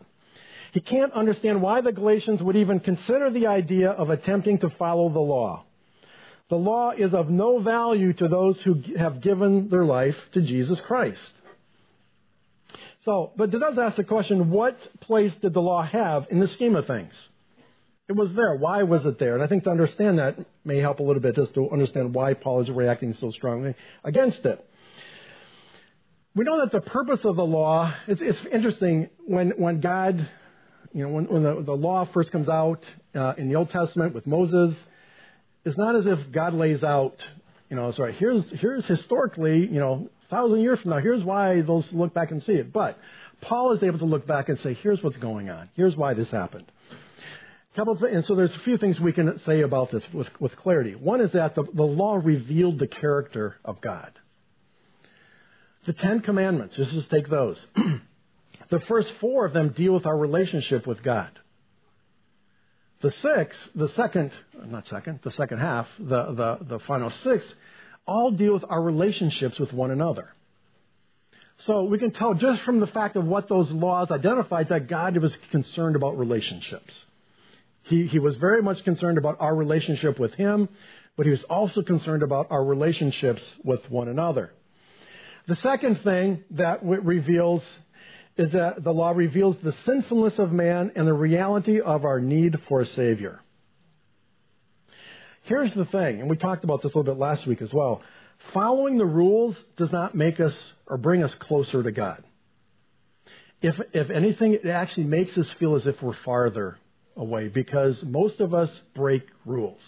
He 0.72 0.80
can't 0.80 1.12
understand 1.12 1.60
why 1.60 1.82
the 1.82 1.92
Galatians 1.92 2.42
would 2.42 2.56
even 2.56 2.80
consider 2.80 3.30
the 3.30 3.46
idea 3.46 3.90
of 3.90 4.08
attempting 4.08 4.58
to 4.60 4.70
follow 4.70 5.10
the 5.10 5.20
law. 5.20 5.65
The 6.48 6.56
law 6.56 6.90
is 6.90 7.12
of 7.12 7.28
no 7.28 7.58
value 7.58 8.12
to 8.14 8.28
those 8.28 8.60
who 8.62 8.80
have 8.96 9.20
given 9.20 9.68
their 9.68 9.84
life 9.84 10.16
to 10.32 10.40
Jesus 10.40 10.80
Christ. 10.80 11.32
So, 13.00 13.32
but 13.36 13.52
it 13.54 13.58
does 13.58 13.78
ask 13.78 13.96
the 13.96 14.04
question, 14.04 14.50
what 14.50 14.76
place 15.00 15.34
did 15.36 15.54
the 15.54 15.62
law 15.62 15.82
have 15.82 16.26
in 16.30 16.40
the 16.40 16.48
scheme 16.48 16.76
of 16.76 16.86
things? 16.86 17.28
It 18.08 18.14
was 18.14 18.32
there. 18.34 18.54
Why 18.54 18.84
was 18.84 19.04
it 19.06 19.18
there? 19.18 19.34
And 19.34 19.42
I 19.42 19.48
think 19.48 19.64
to 19.64 19.70
understand 19.70 20.18
that 20.20 20.38
may 20.64 20.78
help 20.78 21.00
a 21.00 21.02
little 21.02 21.22
bit 21.22 21.34
just 21.34 21.54
to 21.54 21.70
understand 21.70 22.14
why 22.14 22.34
Paul 22.34 22.60
is 22.60 22.70
reacting 22.70 23.12
so 23.12 23.30
strongly 23.32 23.74
against 24.04 24.44
it. 24.46 24.64
We 26.36 26.44
know 26.44 26.60
that 26.60 26.70
the 26.70 26.80
purpose 26.80 27.24
of 27.24 27.34
the 27.34 27.46
law, 27.46 27.92
it's, 28.06 28.20
it's 28.20 28.44
interesting 28.46 29.08
when, 29.24 29.50
when 29.50 29.80
God, 29.80 30.28
you 30.92 31.02
know, 31.02 31.08
when, 31.08 31.24
when 31.26 31.42
the, 31.42 31.62
the 31.62 31.76
law 31.76 32.04
first 32.04 32.30
comes 32.30 32.48
out 32.48 32.84
uh, 33.14 33.34
in 33.38 33.48
the 33.48 33.56
Old 33.56 33.70
Testament 33.70 34.14
with 34.14 34.26
Moses, 34.26 34.80
it's 35.66 35.76
not 35.76 35.96
as 35.96 36.06
if 36.06 36.30
God 36.30 36.54
lays 36.54 36.84
out, 36.84 37.26
you 37.68 37.76
know, 37.76 37.90
sorry, 37.90 38.12
here's, 38.12 38.48
here's 38.52 38.86
historically, 38.86 39.66
you 39.66 39.80
know, 39.80 40.08
a 40.24 40.28
thousand 40.28 40.60
years 40.60 40.78
from 40.78 40.92
now, 40.92 40.98
here's 40.98 41.24
why 41.24 41.60
those 41.60 41.92
look 41.92 42.14
back 42.14 42.30
and 42.30 42.40
see 42.40 42.52
it. 42.52 42.72
But 42.72 42.96
Paul 43.40 43.72
is 43.72 43.82
able 43.82 43.98
to 43.98 44.04
look 44.04 44.28
back 44.28 44.48
and 44.48 44.58
say, 44.60 44.74
here's 44.74 45.02
what's 45.02 45.16
going 45.16 45.50
on. 45.50 45.68
Here's 45.74 45.96
why 45.96 46.14
this 46.14 46.30
happened. 46.30 46.70
Couple 47.74 48.02
and 48.04 48.24
so 48.24 48.36
there's 48.36 48.54
a 48.54 48.60
few 48.60 48.78
things 48.78 48.98
we 48.98 49.12
can 49.12 49.38
say 49.40 49.60
about 49.60 49.90
this 49.90 50.10
with, 50.10 50.30
with 50.40 50.56
clarity. 50.56 50.94
One 50.94 51.20
is 51.20 51.32
that 51.32 51.54
the, 51.54 51.64
the 51.64 51.82
law 51.82 52.14
revealed 52.14 52.78
the 52.78 52.86
character 52.86 53.56
of 53.64 53.82
God. 53.82 54.12
The 55.84 55.92
Ten 55.92 56.20
Commandments, 56.20 56.78
let's 56.78 56.92
just 56.92 57.10
take 57.10 57.28
those. 57.28 57.66
the 58.70 58.80
first 58.80 59.12
four 59.20 59.44
of 59.44 59.52
them 59.52 59.70
deal 59.70 59.92
with 59.92 60.06
our 60.06 60.16
relationship 60.16 60.86
with 60.86 61.02
God. 61.02 61.38
The 63.00 63.10
six, 63.10 63.68
the 63.74 63.88
second, 63.88 64.36
not 64.64 64.88
second, 64.88 65.20
the 65.22 65.30
second 65.30 65.58
half, 65.58 65.88
the, 65.98 66.32
the, 66.32 66.58
the 66.62 66.78
final 66.80 67.10
six, 67.10 67.54
all 68.06 68.30
deal 68.30 68.54
with 68.54 68.64
our 68.68 68.80
relationships 68.80 69.58
with 69.58 69.72
one 69.72 69.90
another. 69.90 70.30
So 71.58 71.84
we 71.84 71.98
can 71.98 72.10
tell 72.10 72.34
just 72.34 72.62
from 72.62 72.80
the 72.80 72.86
fact 72.86 73.16
of 73.16 73.24
what 73.24 73.48
those 73.48 73.70
laws 73.70 74.10
identified 74.10 74.68
that 74.68 74.88
God 74.88 75.16
was 75.18 75.36
concerned 75.50 75.96
about 75.96 76.18
relationships. 76.18 77.04
He, 77.82 78.06
he 78.06 78.18
was 78.18 78.36
very 78.36 78.62
much 78.62 78.82
concerned 78.84 79.16
about 79.16 79.36
our 79.40 79.54
relationship 79.54 80.18
with 80.18 80.34
Him, 80.34 80.68
but 81.16 81.24
he 81.24 81.30
was 81.30 81.44
also 81.44 81.82
concerned 81.82 82.22
about 82.22 82.48
our 82.50 82.64
relationships 82.64 83.54
with 83.64 83.90
one 83.90 84.08
another. 84.08 84.52
The 85.46 85.56
second 85.56 86.00
thing 86.00 86.44
that 86.52 86.80
reveals 86.82 87.64
is 88.36 88.52
that 88.52 88.82
the 88.84 88.92
law 88.92 89.10
reveals 89.10 89.56
the 89.58 89.72
sinfulness 89.72 90.38
of 90.38 90.52
man 90.52 90.92
and 90.94 91.06
the 91.06 91.14
reality 91.14 91.80
of 91.80 92.04
our 92.04 92.20
need 92.20 92.60
for 92.68 92.80
a 92.80 92.86
Savior. 92.86 93.40
Here's 95.42 95.72
the 95.72 95.84
thing, 95.86 96.20
and 96.20 96.28
we 96.28 96.36
talked 96.36 96.64
about 96.64 96.82
this 96.82 96.92
a 96.92 96.98
little 96.98 97.14
bit 97.14 97.20
last 97.20 97.46
week 97.46 97.62
as 97.62 97.72
well. 97.72 98.02
Following 98.52 98.98
the 98.98 99.06
rules 99.06 99.56
does 99.76 99.92
not 99.92 100.14
make 100.14 100.40
us 100.40 100.74
or 100.86 100.98
bring 100.98 101.22
us 101.22 101.34
closer 101.34 101.82
to 101.82 101.92
God. 101.92 102.22
If, 103.62 103.80
if 103.94 104.10
anything, 104.10 104.52
it 104.52 104.66
actually 104.66 105.06
makes 105.06 105.38
us 105.38 105.50
feel 105.52 105.76
as 105.76 105.86
if 105.86 106.02
we're 106.02 106.12
farther 106.12 106.78
away 107.16 107.48
because 107.48 108.02
most 108.04 108.40
of 108.40 108.52
us 108.52 108.82
break 108.94 109.26
rules. 109.46 109.80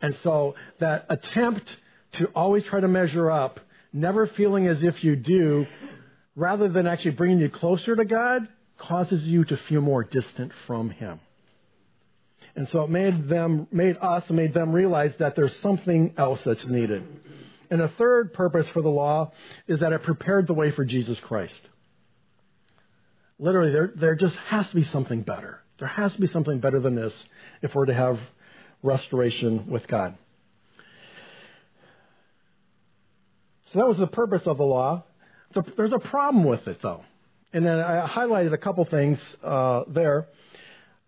And 0.00 0.14
so 0.16 0.54
that 0.78 1.06
attempt 1.10 1.76
to 2.12 2.26
always 2.34 2.64
try 2.64 2.80
to 2.80 2.88
measure 2.88 3.30
up, 3.30 3.60
never 3.92 4.26
feeling 4.26 4.66
as 4.66 4.82
if 4.82 5.04
you 5.04 5.16
do, 5.16 5.66
rather 6.34 6.68
than 6.68 6.86
actually 6.86 7.12
bringing 7.12 7.40
you 7.40 7.50
closer 7.50 7.94
to 7.94 8.04
God, 8.04 8.48
causes 8.78 9.26
you 9.26 9.44
to 9.44 9.56
feel 9.56 9.80
more 9.80 10.02
distant 10.02 10.52
from 10.66 10.90
Him. 10.90 11.20
And 12.54 12.68
so 12.68 12.82
it 12.82 12.90
made 12.90 13.28
them, 13.28 13.66
made 13.70 13.96
us, 14.00 14.28
and 14.28 14.36
made 14.36 14.52
them 14.52 14.72
realize 14.72 15.16
that 15.18 15.36
there's 15.36 15.56
something 15.56 16.14
else 16.16 16.42
that's 16.42 16.66
needed. 16.66 17.04
And 17.70 17.80
a 17.80 17.88
third 17.88 18.34
purpose 18.34 18.68
for 18.70 18.82
the 18.82 18.90
law 18.90 19.32
is 19.66 19.80
that 19.80 19.92
it 19.92 20.02
prepared 20.02 20.46
the 20.46 20.54
way 20.54 20.70
for 20.70 20.84
Jesus 20.84 21.18
Christ. 21.20 21.60
Literally, 23.38 23.72
there, 23.72 23.92
there 23.96 24.14
just 24.14 24.36
has 24.36 24.68
to 24.68 24.74
be 24.74 24.82
something 24.82 25.22
better. 25.22 25.60
There 25.78 25.88
has 25.88 26.14
to 26.14 26.20
be 26.20 26.26
something 26.26 26.60
better 26.60 26.80
than 26.80 26.94
this 26.94 27.24
if 27.62 27.74
we're 27.74 27.86
to 27.86 27.94
have 27.94 28.20
restoration 28.82 29.70
with 29.70 29.86
God. 29.86 30.16
So 33.68 33.78
that 33.78 33.88
was 33.88 33.98
the 33.98 34.06
purpose 34.06 34.46
of 34.46 34.58
the 34.58 34.64
law. 34.64 35.04
There's 35.76 35.92
a 35.92 35.98
problem 35.98 36.44
with 36.44 36.66
it, 36.68 36.80
though. 36.82 37.04
And 37.52 37.66
then 37.66 37.78
I 37.78 38.06
highlighted 38.06 38.52
a 38.52 38.58
couple 38.58 38.84
things 38.84 39.18
uh, 39.42 39.84
there. 39.88 40.26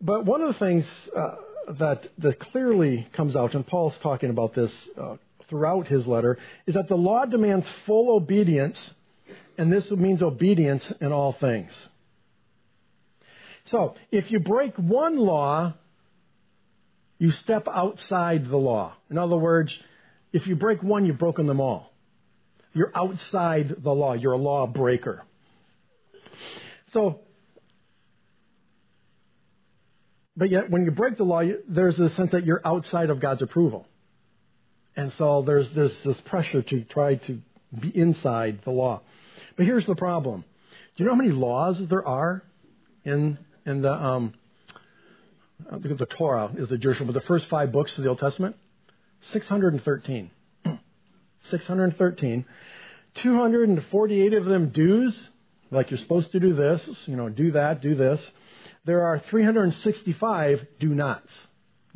But 0.00 0.26
one 0.26 0.42
of 0.42 0.48
the 0.48 0.58
things 0.58 1.08
uh, 1.16 1.36
that, 1.68 2.08
that 2.18 2.38
clearly 2.38 3.08
comes 3.12 3.34
out, 3.36 3.54
and 3.54 3.66
Paul's 3.66 3.96
talking 3.98 4.30
about 4.30 4.54
this 4.54 4.88
uh, 4.98 5.16
throughout 5.48 5.88
his 5.88 6.06
letter, 6.06 6.38
is 6.66 6.74
that 6.74 6.88
the 6.88 6.96
law 6.96 7.24
demands 7.24 7.66
full 7.86 8.14
obedience, 8.14 8.92
and 9.56 9.72
this 9.72 9.90
means 9.90 10.22
obedience 10.22 10.90
in 11.00 11.12
all 11.12 11.32
things. 11.32 11.88
So, 13.66 13.94
if 14.10 14.30
you 14.30 14.40
break 14.40 14.76
one 14.76 15.16
law, 15.16 15.72
you 17.18 17.30
step 17.30 17.66
outside 17.66 18.46
the 18.50 18.58
law. 18.58 18.94
In 19.08 19.16
other 19.16 19.38
words, 19.38 19.78
if 20.34 20.46
you 20.46 20.56
break 20.56 20.82
one, 20.82 21.06
you've 21.06 21.18
broken 21.18 21.46
them 21.46 21.60
all. 21.60 21.93
You're 22.75 22.93
outside 22.95 23.76
the 23.83 23.93
law. 23.93 24.12
You're 24.12 24.33
a 24.33 24.38
law 24.38 24.66
breaker. 24.66 25.23
So, 26.88 27.21
but 30.37 30.50
yet 30.50 30.71
when 30.71 30.85
you 30.85 30.90
break 30.90 31.16
the 31.16 31.25
law, 31.25 31.43
there's 31.69 31.99
a 31.99 32.11
sense 32.11 32.33
that 32.33 32.45
you're 32.45 32.61
outside 32.64 33.11
of 33.11 33.21
God's 33.21 33.43
approval. 33.43 33.87
And 34.97 35.12
so 35.12 35.43
there's 35.43 35.71
this, 35.71 36.00
this 36.02 36.21
pressure 36.21 36.62
to 36.62 36.85
try 36.85 37.16
to 37.16 37.40
be 37.81 37.97
inside 37.97 38.61
the 38.64 38.71
law. 38.71 39.02
But 39.57 39.66
here's 39.66 39.87
the 39.87 39.97
problem. 39.97 40.45
Do 40.97 41.02
you 41.02 41.07
know 41.07 41.16
how 41.16 41.21
many 41.21 41.33
laws 41.33 41.81
there 41.88 42.07
are 42.07 42.43
in 43.04 43.38
in 43.66 43.83
the 43.83 43.93
um, 43.93 44.35
the 45.71 46.07
Torah 46.07 46.50
is 46.57 46.69
the 46.69 46.78
Jewish, 46.78 46.99
but 46.99 47.12
the 47.12 47.21
first 47.21 47.49
five 47.49 47.73
books 47.73 47.97
of 47.97 48.04
the 48.04 48.11
Old 48.11 48.19
Testament, 48.19 48.57
613. 49.23 50.31
613. 51.44 52.44
248 53.14 54.34
of 54.34 54.44
them 54.44 54.70
do's, 54.70 55.30
like 55.70 55.90
you're 55.90 55.98
supposed 55.98 56.32
to 56.32 56.40
do 56.40 56.54
this, 56.54 57.06
you 57.06 57.16
know, 57.16 57.28
do 57.28 57.52
that, 57.52 57.80
do 57.80 57.94
this. 57.94 58.30
There 58.84 59.02
are 59.02 59.18
365 59.18 60.66
do 60.80 60.88
nots. 60.88 61.46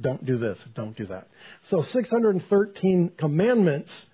Don't 0.00 0.24
do 0.24 0.38
this, 0.38 0.62
don't 0.74 0.96
do 0.96 1.06
that. 1.06 1.28
So 1.64 1.82
613 1.82 3.12
commandments 3.16 4.06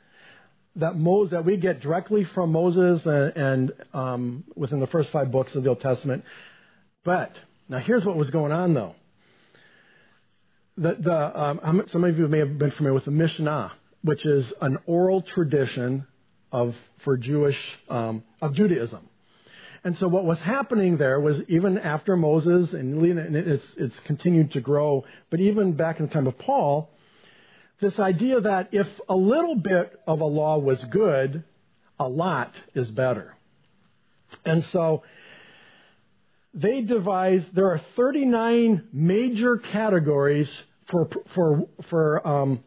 that 0.77 0.97
Moses, 0.97 1.33
that 1.33 1.45
we 1.45 1.59
get 1.59 1.81
directly 1.81 2.25
from 2.25 2.53
Moses 2.53 3.05
and, 3.05 3.37
and 3.37 3.73
um, 3.93 4.45
within 4.57 4.81
the 4.81 4.87
first 4.87 5.11
five 5.11 5.31
books 5.31 5.55
of 5.55 5.63
the 5.63 5.69
Old 5.69 5.81
Testament 5.81 6.25
but 7.05 7.39
now 7.69 7.79
here's 7.79 8.05
what 8.05 8.17
was 8.17 8.31
going 8.31 8.51
on, 8.51 8.75
though. 8.75 8.95
The, 10.77 10.97
the, 10.99 11.41
um, 11.41 11.85
some 11.89 12.03
of 12.03 12.19
you 12.19 12.27
may 12.27 12.39
have 12.39 12.59
been 12.59 12.73
familiar 12.73 12.95
with 12.95 13.05
the 13.05 13.13
Mishnah, 13.13 13.73
which 14.05 14.27
is 14.27 14.53
an 14.61 14.79
oral 14.87 15.23
tradition 15.23 16.07
of 16.53 16.77
for 16.99 17.17
Jewish 17.17 17.59
um, 17.89 18.23
of 18.41 18.53
Judaism. 18.53 19.09
And 19.83 19.97
so 19.99 20.09
what 20.09 20.25
was 20.25 20.41
happening 20.41 20.99
there 20.99 21.19
was 21.19 21.43
even 21.49 21.79
after 21.79 22.17
Moses 22.17 22.73
and 22.75 23.03
it's, 23.37 23.75
it's 23.77 23.99
continued 24.01 24.53
to 24.53 24.61
grow, 24.61 25.05
but 25.31 25.41
even 25.41 25.73
back 25.73 26.01
in 26.01 26.07
the 26.07 26.13
time 26.13 26.27
of 26.27 26.39
Paul, 26.39 26.91
this 27.81 27.99
idea 27.99 28.41
that 28.41 28.69
if 28.73 28.87
a 29.09 29.17
little 29.17 29.57
bit 29.57 29.99
of 30.07 30.21
a 30.21 30.27
law 30.27 30.59
was 30.59 30.83
good, 30.85 31.43
a 31.99 32.09
lot 32.09 32.55
is 32.75 32.91
better. 32.91 33.35
And 34.45 34.65
so 34.65 35.03
they 36.53 36.83
devised, 36.83 37.55
there 37.55 37.71
are 37.71 37.81
39 37.97 38.89
major 38.93 39.59
categories 39.59 40.63
for, 40.87 41.09
for, 41.35 41.67
for 41.89 42.27
um, 42.27 42.65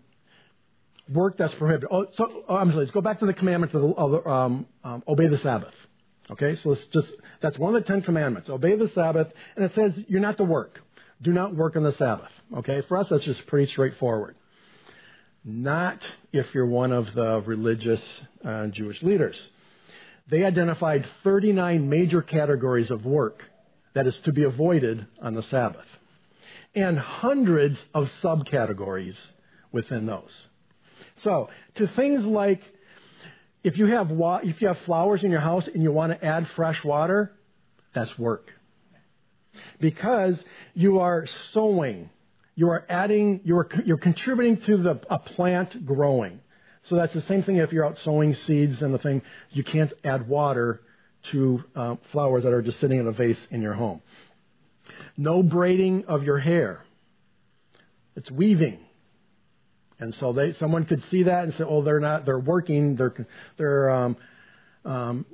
work 1.09 1.37
that's 1.37 1.53
prohibited. 1.53 1.89
Oh, 1.91 2.07
so, 2.13 2.43
oh, 2.47 2.55
I'm 2.55 2.69
sorry, 2.71 2.85
let's 2.85 2.91
go 2.91 3.01
back 3.01 3.19
to 3.19 3.25
the 3.25 3.33
commandment 3.33 3.71
to 3.73 3.79
the, 3.79 4.29
um, 4.29 4.65
um, 4.83 5.03
obey 5.07 5.27
the 5.27 5.37
Sabbath. 5.37 5.73
Okay, 6.29 6.55
so 6.55 6.69
let's 6.69 6.85
just, 6.87 7.13
that's 7.41 7.57
one 7.57 7.73
of 7.75 7.81
the 7.81 7.87
Ten 7.87 8.01
Commandments. 8.01 8.49
Obey 8.49 8.75
the 8.75 8.89
Sabbath, 8.89 9.31
and 9.55 9.63
it 9.63 9.73
says 9.73 9.97
you're 10.07 10.21
not 10.21 10.37
to 10.37 10.43
work. 10.43 10.79
Do 11.21 11.31
not 11.31 11.55
work 11.55 11.75
on 11.75 11.83
the 11.83 11.93
Sabbath. 11.93 12.31
Okay, 12.57 12.81
for 12.81 12.97
us, 12.97 13.09
that's 13.09 13.23
just 13.23 13.47
pretty 13.47 13.67
straightforward. 13.67 14.35
Not 15.45 16.05
if 16.33 16.53
you're 16.53 16.65
one 16.65 16.91
of 16.91 17.13
the 17.13 17.41
religious 17.45 18.23
uh, 18.43 18.67
Jewish 18.67 19.01
leaders. 19.01 19.49
They 20.29 20.43
identified 20.43 21.07
39 21.23 21.87
major 21.87 22.21
categories 22.21 22.91
of 22.91 23.05
work 23.05 23.43
that 23.93 24.07
is 24.07 24.19
to 24.19 24.33
be 24.33 24.43
avoided 24.43 25.07
on 25.21 25.33
the 25.33 25.41
Sabbath, 25.41 25.87
and 26.75 26.99
hundreds 26.99 27.83
of 27.93 28.09
subcategories 28.21 29.17
within 29.71 30.05
those. 30.05 30.47
So, 31.15 31.49
to 31.75 31.87
things 31.87 32.25
like 32.25 32.61
if 33.63 33.77
you 33.77 33.87
have 33.87 34.11
wa- 34.11 34.41
if 34.43 34.61
you 34.61 34.67
have 34.67 34.77
flowers 34.79 35.23
in 35.23 35.31
your 35.31 35.39
house 35.39 35.67
and 35.67 35.83
you 35.83 35.91
want 35.91 36.13
to 36.13 36.25
add 36.25 36.47
fresh 36.49 36.83
water, 36.83 37.31
that's 37.93 38.17
work. 38.17 38.51
Because 39.79 40.43
you 40.73 40.99
are 40.99 41.25
sowing, 41.51 42.09
you 42.55 42.69
are 42.69 42.85
adding, 42.89 43.41
you 43.43 43.57
are 43.57 43.69
you're 43.85 43.97
contributing 43.97 44.57
to 44.61 44.77
the 44.77 45.01
a 45.09 45.19
plant 45.19 45.85
growing. 45.85 46.39
So 46.83 46.95
that's 46.95 47.13
the 47.13 47.21
same 47.21 47.43
thing 47.43 47.57
if 47.57 47.73
you're 47.73 47.85
out 47.85 47.97
sowing 47.97 48.33
seeds 48.33 48.81
and 48.81 48.93
the 48.93 48.99
thing 48.99 49.21
you 49.51 49.63
can't 49.63 49.91
add 50.05 50.27
water 50.27 50.81
to 51.31 51.63
uh, 51.75 51.95
flowers 52.11 52.43
that 52.43 52.53
are 52.53 52.61
just 52.61 52.79
sitting 52.79 52.99
in 52.99 53.07
a 53.07 53.11
vase 53.11 53.47
in 53.51 53.61
your 53.61 53.73
home. 53.73 54.01
No 55.17 55.43
braiding 55.43 56.05
of 56.05 56.23
your 56.23 56.37
hair. 56.37 56.83
It's 58.15 58.31
weaving. 58.31 58.79
And 59.99 60.13
so 60.13 60.31
they, 60.33 60.53
someone 60.53 60.85
could 60.85 61.03
see 61.05 61.23
that 61.23 61.43
and 61.43 61.53
say, 61.53 61.63
"Oh, 61.63 61.81
they're 61.81 61.99
not. 61.99 62.25
They're 62.25 62.39
working. 62.39 62.95
They're, 62.95 63.13
they're, 63.57 63.89
um, 63.89 64.17
um, 64.85 65.25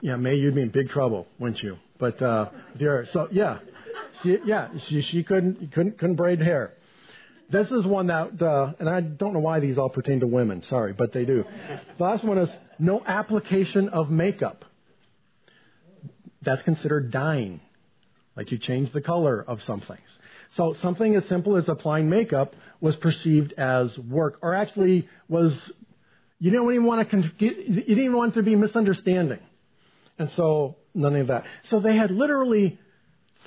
yeah. 0.00 0.16
May 0.16 0.36
you'd 0.36 0.54
be 0.54 0.62
in 0.62 0.70
big 0.70 0.90
trouble, 0.90 1.26
wouldn't 1.38 1.62
you?" 1.62 1.76
But 1.98 2.22
uh. 2.22 2.50
So 2.78 3.28
yeah, 3.32 3.58
she, 4.22 4.38
yeah. 4.44 4.68
She, 4.86 5.02
she 5.02 5.24
couldn't, 5.24 5.72
couldn't, 5.72 5.98
couldn't 5.98 6.16
braid 6.16 6.40
hair. 6.40 6.72
This 7.50 7.70
is 7.70 7.84
one 7.84 8.06
that, 8.06 8.40
uh, 8.40 8.72
and 8.78 8.88
I 8.88 9.00
don't 9.02 9.34
know 9.34 9.40
why 9.40 9.60
these 9.60 9.76
all 9.76 9.90
pertain 9.90 10.20
to 10.20 10.26
women. 10.26 10.62
Sorry, 10.62 10.94
but 10.94 11.12
they 11.12 11.26
do. 11.26 11.44
The 11.98 12.02
last 12.02 12.24
one 12.24 12.38
is 12.38 12.50
no 12.78 13.02
application 13.04 13.90
of 13.90 14.08
makeup. 14.10 14.64
That's 16.40 16.62
considered 16.62 17.10
dyeing, 17.10 17.60
like 18.36 18.50
you 18.50 18.58
change 18.58 18.92
the 18.92 19.00
color 19.00 19.44
of 19.46 19.62
some 19.62 19.80
things. 19.80 20.18
So 20.52 20.74
something 20.74 21.14
as 21.14 21.24
simple 21.26 21.56
as 21.56 21.68
applying 21.68 22.08
makeup 22.08 22.54
was 22.80 22.96
perceived 22.96 23.52
as 23.54 23.96
work, 23.98 24.38
or 24.42 24.54
actually 24.54 25.08
was 25.28 25.72
you 26.38 26.50
didn't 26.50 26.70
even 26.70 26.84
want 26.84 27.08
to 27.08 27.16
you 27.38 27.50
didn't 27.50 27.88
even 27.88 28.16
want 28.16 28.34
to 28.34 28.42
be 28.42 28.56
misunderstanding, 28.56 29.40
and 30.18 30.30
so 30.30 30.76
none 30.94 31.16
of 31.16 31.28
that. 31.28 31.46
So 31.64 31.80
they 31.80 31.96
had 31.96 32.10
literally 32.10 32.78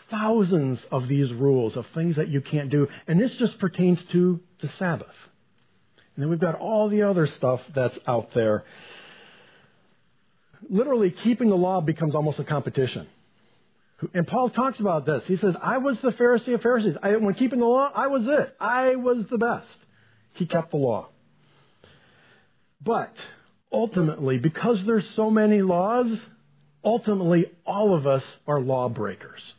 thousands 0.09 0.85
of 0.91 1.07
these 1.07 1.33
rules 1.33 1.75
of 1.77 1.85
things 1.87 2.15
that 2.15 2.29
you 2.29 2.41
can't 2.41 2.69
do, 2.69 2.87
and 3.07 3.19
this 3.19 3.35
just 3.35 3.59
pertains 3.59 4.03
to 4.05 4.39
the 4.61 4.67
Sabbath. 4.67 5.15
And 6.15 6.23
then 6.23 6.29
we've 6.29 6.39
got 6.39 6.55
all 6.55 6.87
the 6.87 7.03
other 7.03 7.27
stuff 7.27 7.61
that's 7.73 7.97
out 8.07 8.33
there. 8.33 8.63
Literally, 10.69 11.11
keeping 11.11 11.49
the 11.49 11.57
law 11.57 11.81
becomes 11.81 12.15
almost 12.15 12.39
a 12.39 12.43
competition. 12.43 13.07
And 14.13 14.27
Paul 14.27 14.49
talks 14.49 14.79
about 14.79 15.05
this. 15.05 15.25
He 15.25 15.37
says, 15.37 15.55
I 15.61 15.77
was 15.77 15.99
the 15.99 16.11
Pharisee 16.11 16.53
of 16.53 16.61
Pharisees. 16.61 16.97
I, 17.01 17.15
when 17.15 17.33
keeping 17.33 17.59
the 17.59 17.65
law, 17.65 17.91
I 17.93 18.07
was 18.07 18.27
it. 18.27 18.55
I 18.59 18.95
was 18.95 19.25
the 19.27 19.37
best. 19.37 19.77
He 20.33 20.45
kept 20.45 20.71
the 20.71 20.77
law. 20.77 21.07
But 22.81 23.15
ultimately, 23.71 24.37
because 24.37 24.83
there's 24.85 25.09
so 25.11 25.31
many 25.31 25.61
laws, 25.61 26.25
ultimately 26.83 27.51
all 27.65 27.95
of 27.95 28.05
us 28.05 28.23
are 28.45 28.59
lawbreakers. 28.59 29.53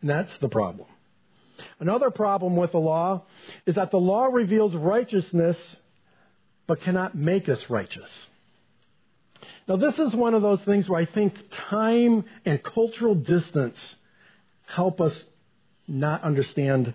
And 0.00 0.08
that's 0.08 0.36
the 0.38 0.48
problem. 0.48 0.88
Another 1.78 2.10
problem 2.10 2.56
with 2.56 2.72
the 2.72 2.78
law 2.78 3.24
is 3.66 3.74
that 3.74 3.90
the 3.90 4.00
law 4.00 4.26
reveals 4.26 4.74
righteousness 4.74 5.80
but 6.66 6.80
cannot 6.80 7.14
make 7.14 7.48
us 7.48 7.64
righteous. 7.68 8.10
Now, 9.68 9.76
this 9.76 9.98
is 9.98 10.14
one 10.14 10.34
of 10.34 10.42
those 10.42 10.62
things 10.62 10.88
where 10.88 11.00
I 11.00 11.06
think 11.06 11.34
time 11.50 12.24
and 12.44 12.62
cultural 12.62 13.16
distance 13.16 13.96
help 14.66 15.00
us 15.00 15.24
not 15.88 16.22
understand 16.22 16.94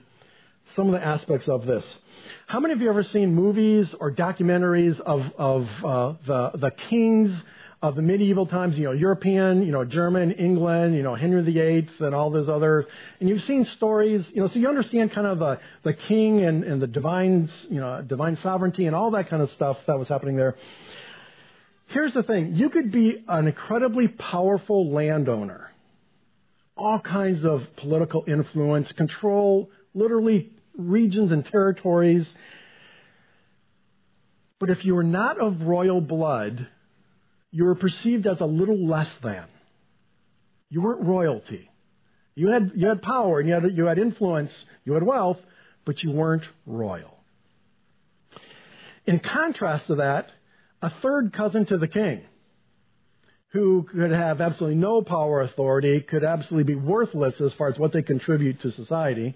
some 0.76 0.88
of 0.88 0.94
the 0.94 1.06
aspects 1.06 1.50
of 1.50 1.66
this. 1.66 2.00
How 2.48 2.60
many 2.60 2.74
of 2.74 2.82
you 2.82 2.90
ever 2.90 3.04
seen 3.04 3.34
movies 3.34 3.94
or 4.00 4.12
documentaries 4.12 5.00
of, 5.02 5.22
of 5.38 5.68
uh, 5.84 6.14
the, 6.26 6.58
the 6.58 6.72
kings 6.72 7.44
of 7.82 7.96
the 7.96 8.02
medieval 8.02 8.46
times, 8.46 8.78
you 8.78 8.86
know, 8.86 8.92
European, 8.92 9.66
you 9.66 9.72
know, 9.72 9.84
German, 9.84 10.32
England, 10.34 10.96
you 10.96 11.02
know, 11.02 11.16
Henry 11.16 11.42
VIII 11.42 11.90
and 12.00 12.14
all 12.14 12.30
those 12.30 12.48
other, 12.48 12.86
and 13.20 13.28
you've 13.28 13.42
seen 13.42 13.66
stories, 13.66 14.32
you 14.34 14.40
know, 14.40 14.48
so 14.48 14.60
you 14.60 14.70
understand 14.70 15.12
kind 15.12 15.26
of 15.26 15.40
the, 15.40 15.60
the 15.82 15.94
king 15.94 16.42
and, 16.42 16.64
and 16.64 16.80
the 16.80 16.88
divine, 16.88 17.50
you 17.70 17.80
know, 17.80 18.04
divine 18.04 18.38
sovereignty 18.38 18.86
and 18.86 18.96
all 18.96 19.12
that 19.12 19.30
kind 19.30 19.42
of 19.42 19.50
stuff 19.50 19.78
that 19.88 19.98
was 19.98 20.08
happening 20.08 20.36
there. 20.36 20.56
Here's 21.92 22.14
the 22.14 22.24
thing 22.24 22.56
you 22.56 22.70
could 22.70 22.92
be 22.92 23.24
an 23.28 23.48
incredibly 23.48 24.08
powerful 24.08 24.92
landowner, 24.92 25.72
all 26.78 27.00
kinds 27.00 27.44
of 27.44 27.68
political 27.76 28.24
influence, 28.28 28.92
control 28.94 29.70
literally 29.94 30.52
regions 30.78 31.34
and 31.34 31.46
territories. 31.46 32.34
But 34.58 34.70
if 34.70 34.86
you 34.86 34.96
were 34.96 35.04
not 35.04 35.38
of 35.38 35.64
royal 35.64 36.00
blood, 36.00 36.66
you 37.52 37.66
were 37.66 37.76
perceived 37.76 38.26
as 38.26 38.40
a 38.40 38.46
little 38.46 38.88
less 38.88 39.14
than. 39.22 39.46
You 40.70 40.82
weren't 40.82 41.02
royalty. 41.02 41.70
You 42.36 42.48
had, 42.52 42.72
you 42.74 42.88
had 42.88 43.02
power 43.02 43.42
and 43.42 43.50
you 43.50 43.56
had, 43.56 43.76
you 43.76 43.86
had 43.86 44.00
influence, 44.00 44.66
you 44.86 44.94
had 44.94 45.04
wealth, 45.04 45.40
but 45.84 46.02
you 46.04 46.12
weren't 46.12 46.46
royal. 46.66 47.18
In 49.06 49.20
contrast 49.20 49.88
to 49.88 49.96
that, 49.96 50.32
a 50.82 50.90
third 50.90 51.34
cousin 51.34 51.66
to 51.66 51.78
the 51.78 51.88
king, 51.88 52.22
who 53.50 53.84
could 53.84 54.12
have 54.12 54.40
absolutely 54.40 54.78
no 54.78 55.02
power 55.02 55.38
or 55.38 55.42
authority, 55.42 56.02
could 56.02 56.24
absolutely 56.24 56.74
be 56.74 56.80
worthless 56.80 57.40
as 57.42 57.54
far 57.54 57.68
as 57.68 57.78
what 57.78 57.92
they 57.92 58.02
contribute 58.02 58.62
to 58.62 58.72
society, 58.72 59.36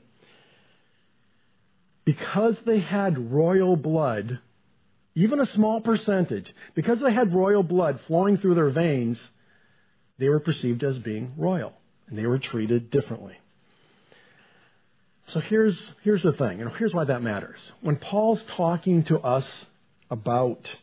because 2.05 2.57
they 2.65 2.79
had 2.79 3.31
royal 3.31 3.75
blood, 3.75 4.39
even 5.15 5.39
a 5.39 5.45
small 5.45 5.81
percentage, 5.81 6.53
because 6.75 6.99
they 6.99 7.11
had 7.11 7.33
royal 7.33 7.63
blood 7.63 7.99
flowing 8.07 8.37
through 8.37 8.55
their 8.55 8.69
veins, 8.69 9.21
they 10.17 10.29
were 10.29 10.39
perceived 10.39 10.83
as 10.83 10.97
being 10.97 11.33
royal, 11.37 11.73
and 12.07 12.17
they 12.17 12.25
were 12.25 12.39
treated 12.39 12.89
differently. 12.89 13.37
So 15.27 15.39
here's, 15.39 15.93
here's 16.03 16.23
the 16.23 16.33
thing, 16.33 16.61
and 16.61 16.71
here's 16.73 16.93
why 16.93 17.03
that 17.03 17.21
matters. 17.21 17.71
When 17.81 17.97
Paul's 17.97 18.43
talking 18.55 19.03
to 19.05 19.19
us 19.19 19.65
about 20.09 20.73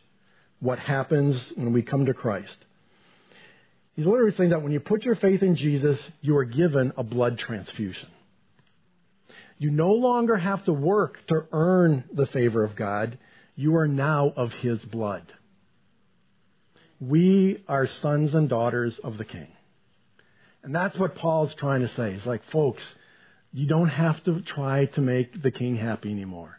what 0.63 0.79
happens 0.79 1.51
when 1.57 1.73
we 1.73 1.81
come 1.81 2.05
to 2.05 2.13
Christ. 2.13 2.57
He's 3.97 4.05
literally 4.05 4.31
saying 4.31 4.51
that 4.51 4.63
when 4.63 4.71
you 4.71 4.79
put 4.79 5.03
your 5.03 5.15
faith 5.15 5.43
in 5.43 5.55
Jesus, 5.55 5.99
you 6.21 6.37
are 6.37 6.45
given 6.45 6.93
a 6.95 7.03
blood 7.03 7.37
transfusion. 7.37 8.07
You 9.57 9.71
no 9.71 9.91
longer 9.91 10.37
have 10.37 10.63
to 10.65 10.73
work 10.73 11.19
to 11.27 11.45
earn 11.51 12.05
the 12.13 12.25
favor 12.27 12.63
of 12.63 12.77
God. 12.77 13.17
You 13.57 13.75
are 13.75 13.89
now 13.89 14.31
of 14.35 14.53
His 14.53 14.83
blood. 14.85 15.31
We 17.01 17.61
are 17.67 17.85
sons 17.85 18.33
and 18.33 18.47
daughters 18.47 18.97
of 18.99 19.17
the 19.17 19.25
King. 19.25 19.49
And 20.63 20.73
that's 20.73 20.97
what 20.97 21.15
Paul's 21.15 21.53
trying 21.55 21.81
to 21.81 21.89
say. 21.89 22.13
He's 22.13 22.25
like, 22.25 22.43
folks, 22.45 22.83
you 23.51 23.67
don't 23.67 23.89
have 23.89 24.23
to 24.23 24.39
try 24.41 24.85
to 24.85 25.01
make 25.01 25.43
the 25.43 25.51
King 25.51 25.75
happy 25.75 26.09
anymore. 26.09 26.57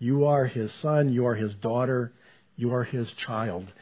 You 0.00 0.26
are 0.26 0.44
His 0.44 0.72
son, 0.72 1.12
you 1.12 1.26
are 1.26 1.36
His 1.36 1.54
daughter, 1.54 2.12
you 2.58 2.74
are 2.74 2.84
his 2.84 3.10
child. 3.12 3.72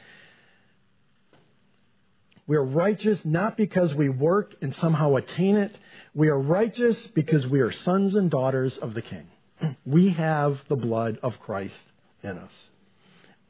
We 2.47 2.57
are 2.57 2.65
righteous 2.65 3.25
not 3.25 3.57
because 3.57 3.93
we 3.95 4.09
work 4.09 4.55
and 4.61 4.73
somehow 4.73 5.17
attain 5.17 5.57
it. 5.57 5.77
We 6.15 6.29
are 6.29 6.39
righteous 6.39 7.09
because 7.09 7.45
we 7.49 7.61
are 7.61 7.73
sons 7.73 8.15
and 8.15 8.31
daughters 8.31 8.77
of 8.77 8.95
the 8.95 9.03
King. 9.03 9.27
We 9.85 10.11
have 10.11 10.61
the 10.69 10.77
blood 10.77 11.19
of 11.23 11.41
Christ 11.41 11.83
in 12.23 12.39
us. 12.39 12.69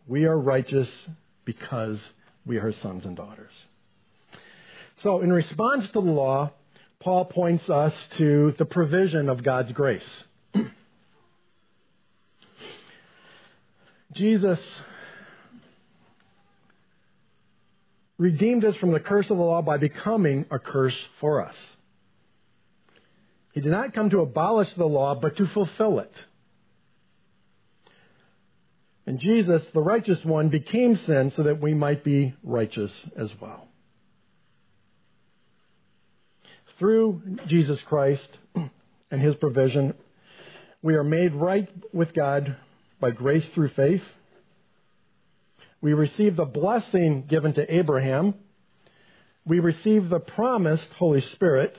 We 0.06 0.24
are 0.24 0.38
righteous 0.38 1.08
because 1.44 2.12
we 2.46 2.58
are 2.58 2.68
his 2.68 2.76
sons 2.76 3.04
and 3.04 3.16
daughters. 3.16 3.52
So, 4.98 5.20
in 5.20 5.32
response 5.32 5.86
to 5.88 5.94
the 5.94 6.00
law, 6.00 6.52
Paul 7.00 7.24
points 7.24 7.68
us 7.68 8.06
to 8.12 8.52
the 8.52 8.64
provision 8.64 9.28
of 9.28 9.42
God's 9.42 9.72
grace. 9.72 10.24
Jesus 14.12 14.80
redeemed 18.18 18.64
us 18.64 18.76
from 18.76 18.92
the 18.92 19.00
curse 19.00 19.30
of 19.30 19.36
the 19.36 19.42
law 19.42 19.62
by 19.62 19.76
becoming 19.76 20.46
a 20.50 20.58
curse 20.58 21.08
for 21.20 21.44
us. 21.44 21.76
He 23.52 23.60
did 23.60 23.72
not 23.72 23.94
come 23.94 24.10
to 24.10 24.20
abolish 24.20 24.72
the 24.74 24.86
law, 24.86 25.14
but 25.14 25.36
to 25.36 25.46
fulfill 25.46 25.98
it. 25.98 26.26
And 29.06 29.18
Jesus, 29.18 29.66
the 29.68 29.82
righteous 29.82 30.24
one, 30.24 30.48
became 30.48 30.96
sin 30.96 31.30
so 31.30 31.44
that 31.44 31.60
we 31.60 31.74
might 31.74 32.02
be 32.02 32.34
righteous 32.42 33.08
as 33.16 33.32
well. 33.40 33.68
Through 36.78 37.22
Jesus 37.46 37.80
Christ 37.82 38.28
and 39.10 39.22
his 39.22 39.36
provision, 39.36 39.94
we 40.82 40.94
are 40.94 41.04
made 41.04 41.34
right 41.34 41.68
with 41.94 42.12
God 42.12 42.56
by 43.00 43.12
grace 43.12 43.48
through 43.50 43.68
faith. 43.68 44.04
We 45.86 45.94
receive 45.94 46.34
the 46.34 46.44
blessing 46.44 47.26
given 47.28 47.52
to 47.52 47.72
Abraham. 47.72 48.34
We 49.44 49.60
receive 49.60 50.08
the 50.08 50.18
promised 50.18 50.92
Holy 50.94 51.20
Spirit. 51.20 51.78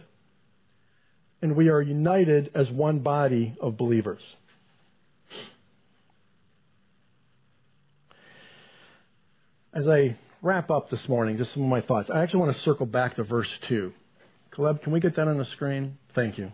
And 1.42 1.58
we 1.58 1.68
are 1.68 1.82
united 1.82 2.52
as 2.56 2.72
one 2.72 3.00
body 3.00 3.58
of 3.60 3.76
believers. 3.76 4.22
As 9.74 9.86
I 9.90 10.16
wrap 10.42 10.72
up 10.72 10.90
this 10.90 11.10
morning, 11.10 11.36
just 11.36 11.52
some 11.52 11.64
of 11.64 11.70
my 11.70 11.82
thoughts. 11.82 12.10
I 12.10 12.24
actually 12.24 12.44
want 12.44 12.56
to 12.56 12.62
circle 12.62 12.86
back 12.86 13.16
to 13.16 13.26
verse 13.26 13.60
2. 13.64 13.92
Caleb, 14.56 14.84
can 14.84 14.94
we 14.94 15.02
get 15.02 15.16
that 15.18 15.28
on 15.28 15.38
the 15.38 15.44
screen? 15.44 15.98
Thank 16.14 16.38
you. 16.38 16.54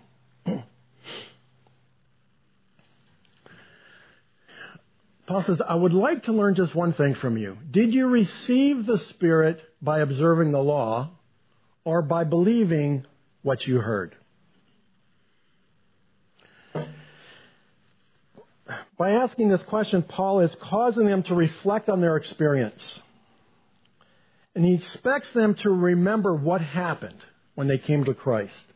Paul 5.26 5.42
says, 5.44 5.62
I 5.62 5.76
would 5.76 5.94
like 5.94 6.24
to 6.24 6.34
learn 6.34 6.56
just 6.56 6.76
one 6.76 6.94
thing 6.94 7.16
from 7.16 7.38
you. 7.38 7.58
Did 7.72 7.94
you 7.94 8.08
receive 8.08 8.86
the 8.86 8.98
Spirit 8.98 9.64
by 9.82 10.00
observing 10.00 10.52
the 10.52 10.62
law, 10.62 11.12
or 11.86 12.02
by 12.02 12.26
believing 12.26 13.06
what 13.42 13.66
you 13.66 13.80
heard? 13.80 14.16
By 18.98 19.12
asking 19.12 19.50
this 19.50 19.64
question, 19.64 20.04
Paul 20.04 20.42
is 20.42 20.54
causing 20.56 21.06
them 21.06 21.24
to 21.24 21.36
reflect 21.36 21.90
on 21.90 22.02
their 22.02 22.18
experience. 22.18 23.02
And 24.56 24.64
he 24.64 24.74
expects 24.76 25.32
them 25.32 25.56
to 25.56 25.70
remember 25.70 26.34
what 26.36 26.62
happened 26.62 27.26
when 27.56 27.68
they 27.68 27.78
came 27.78 28.04
to 28.04 28.14
Christ. 28.14 28.72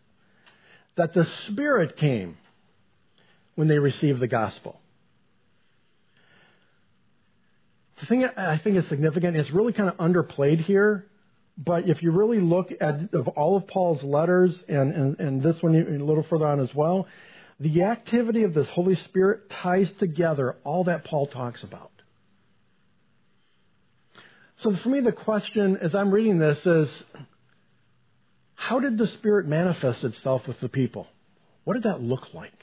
That 0.96 1.14
the 1.14 1.26
Spirit 1.26 1.98
came 1.98 2.38
when 3.56 3.68
they 3.68 3.80
received 3.80 4.20
the 4.20 4.28
gospel. 4.28 4.80
The 8.00 8.06
thing 8.06 8.26
I 8.26 8.58
think 8.58 8.78
is 8.78 8.88
significant 8.88 9.38
is 9.38 9.52
really 9.52 9.74
kind 9.74 9.90
of 9.90 9.98
underplayed 9.98 10.60
here. 10.60 11.08
But 11.58 11.90
if 11.90 12.04
you 12.04 12.12
really 12.12 12.40
look 12.40 12.72
at 12.80 13.14
of 13.14 13.28
all 13.30 13.58
of 13.58 13.68
Paul's 13.68 14.04
letters 14.04 14.64
and, 14.68 14.94
and, 14.94 15.20
and 15.20 15.42
this 15.42 15.62
one 15.64 15.76
a 15.76 16.04
little 16.04 16.24
further 16.24 16.46
on 16.46 16.60
as 16.60 16.74
well, 16.76 17.08
the 17.60 17.84
activity 17.84 18.44
of 18.44 18.54
this 18.54 18.70
Holy 18.70 18.94
Spirit 18.94 19.50
ties 19.50 19.92
together 19.94 20.56
all 20.64 20.84
that 20.84 21.04
Paul 21.04 21.26
talks 21.26 21.64
about. 21.64 21.92
So 24.58 24.76
for 24.76 24.90
me, 24.90 25.00
the 25.00 25.12
question 25.12 25.78
as 25.78 25.96
I'm 25.96 26.12
reading 26.12 26.38
this 26.38 26.64
is 26.66 27.04
how 28.54 28.80
did 28.80 28.98
the 28.98 29.08
Spirit 29.08 29.48
manifest 29.48 30.04
itself 30.04 30.48
with 30.48 30.60
the 30.60 30.70
people? 30.70 31.08
What 31.64 31.74
did 31.74 31.84
that 31.84 32.02
look 32.02 32.34
like? 32.34 32.54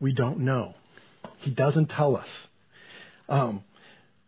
We 0.00 0.12
don't 0.12 0.40
know. 0.40 0.74
He 1.46 1.52
doesn't 1.52 1.90
tell 1.90 2.16
us. 2.16 2.28
Um, 3.28 3.62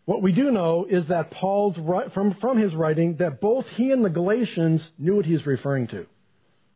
what 0.04 0.22
we 0.22 0.30
do 0.30 0.52
know 0.52 0.86
is 0.88 1.08
that 1.08 1.32
Paul's 1.32 1.76
from 2.14 2.34
from 2.34 2.58
his 2.58 2.76
writing 2.76 3.16
that 3.16 3.40
both 3.40 3.66
he 3.70 3.90
and 3.90 4.04
the 4.04 4.08
Galatians 4.08 4.88
knew 4.98 5.16
what 5.16 5.26
he's 5.26 5.44
referring 5.44 5.88
to. 5.88 6.06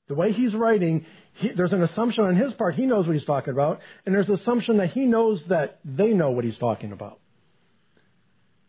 The 0.09 0.17
way 0.17 0.33
he's 0.33 0.53
writing, 0.53 1.07
he, 1.35 1.51
there's 1.51 1.73
an 1.73 1.85
assumption 1.85 2.25
on 2.25 2.35
his 2.35 2.53
part 2.55 2.75
he 2.75 2.87
knows 2.87 3.07
what 3.07 3.13
he's 3.13 3.25
talking 3.25 3.53
about, 3.53 3.81
and 4.05 4.13
there's 4.13 4.29
an 4.29 4.35
assumption 4.35 4.79
that 4.79 4.91
he 4.91 5.05
knows 5.05 5.45
that 5.45 5.79
they 5.85 6.13
know 6.13 6.33
what 6.33 6.43
he's 6.43 6.59
talking 6.59 6.91
about. 6.91 7.21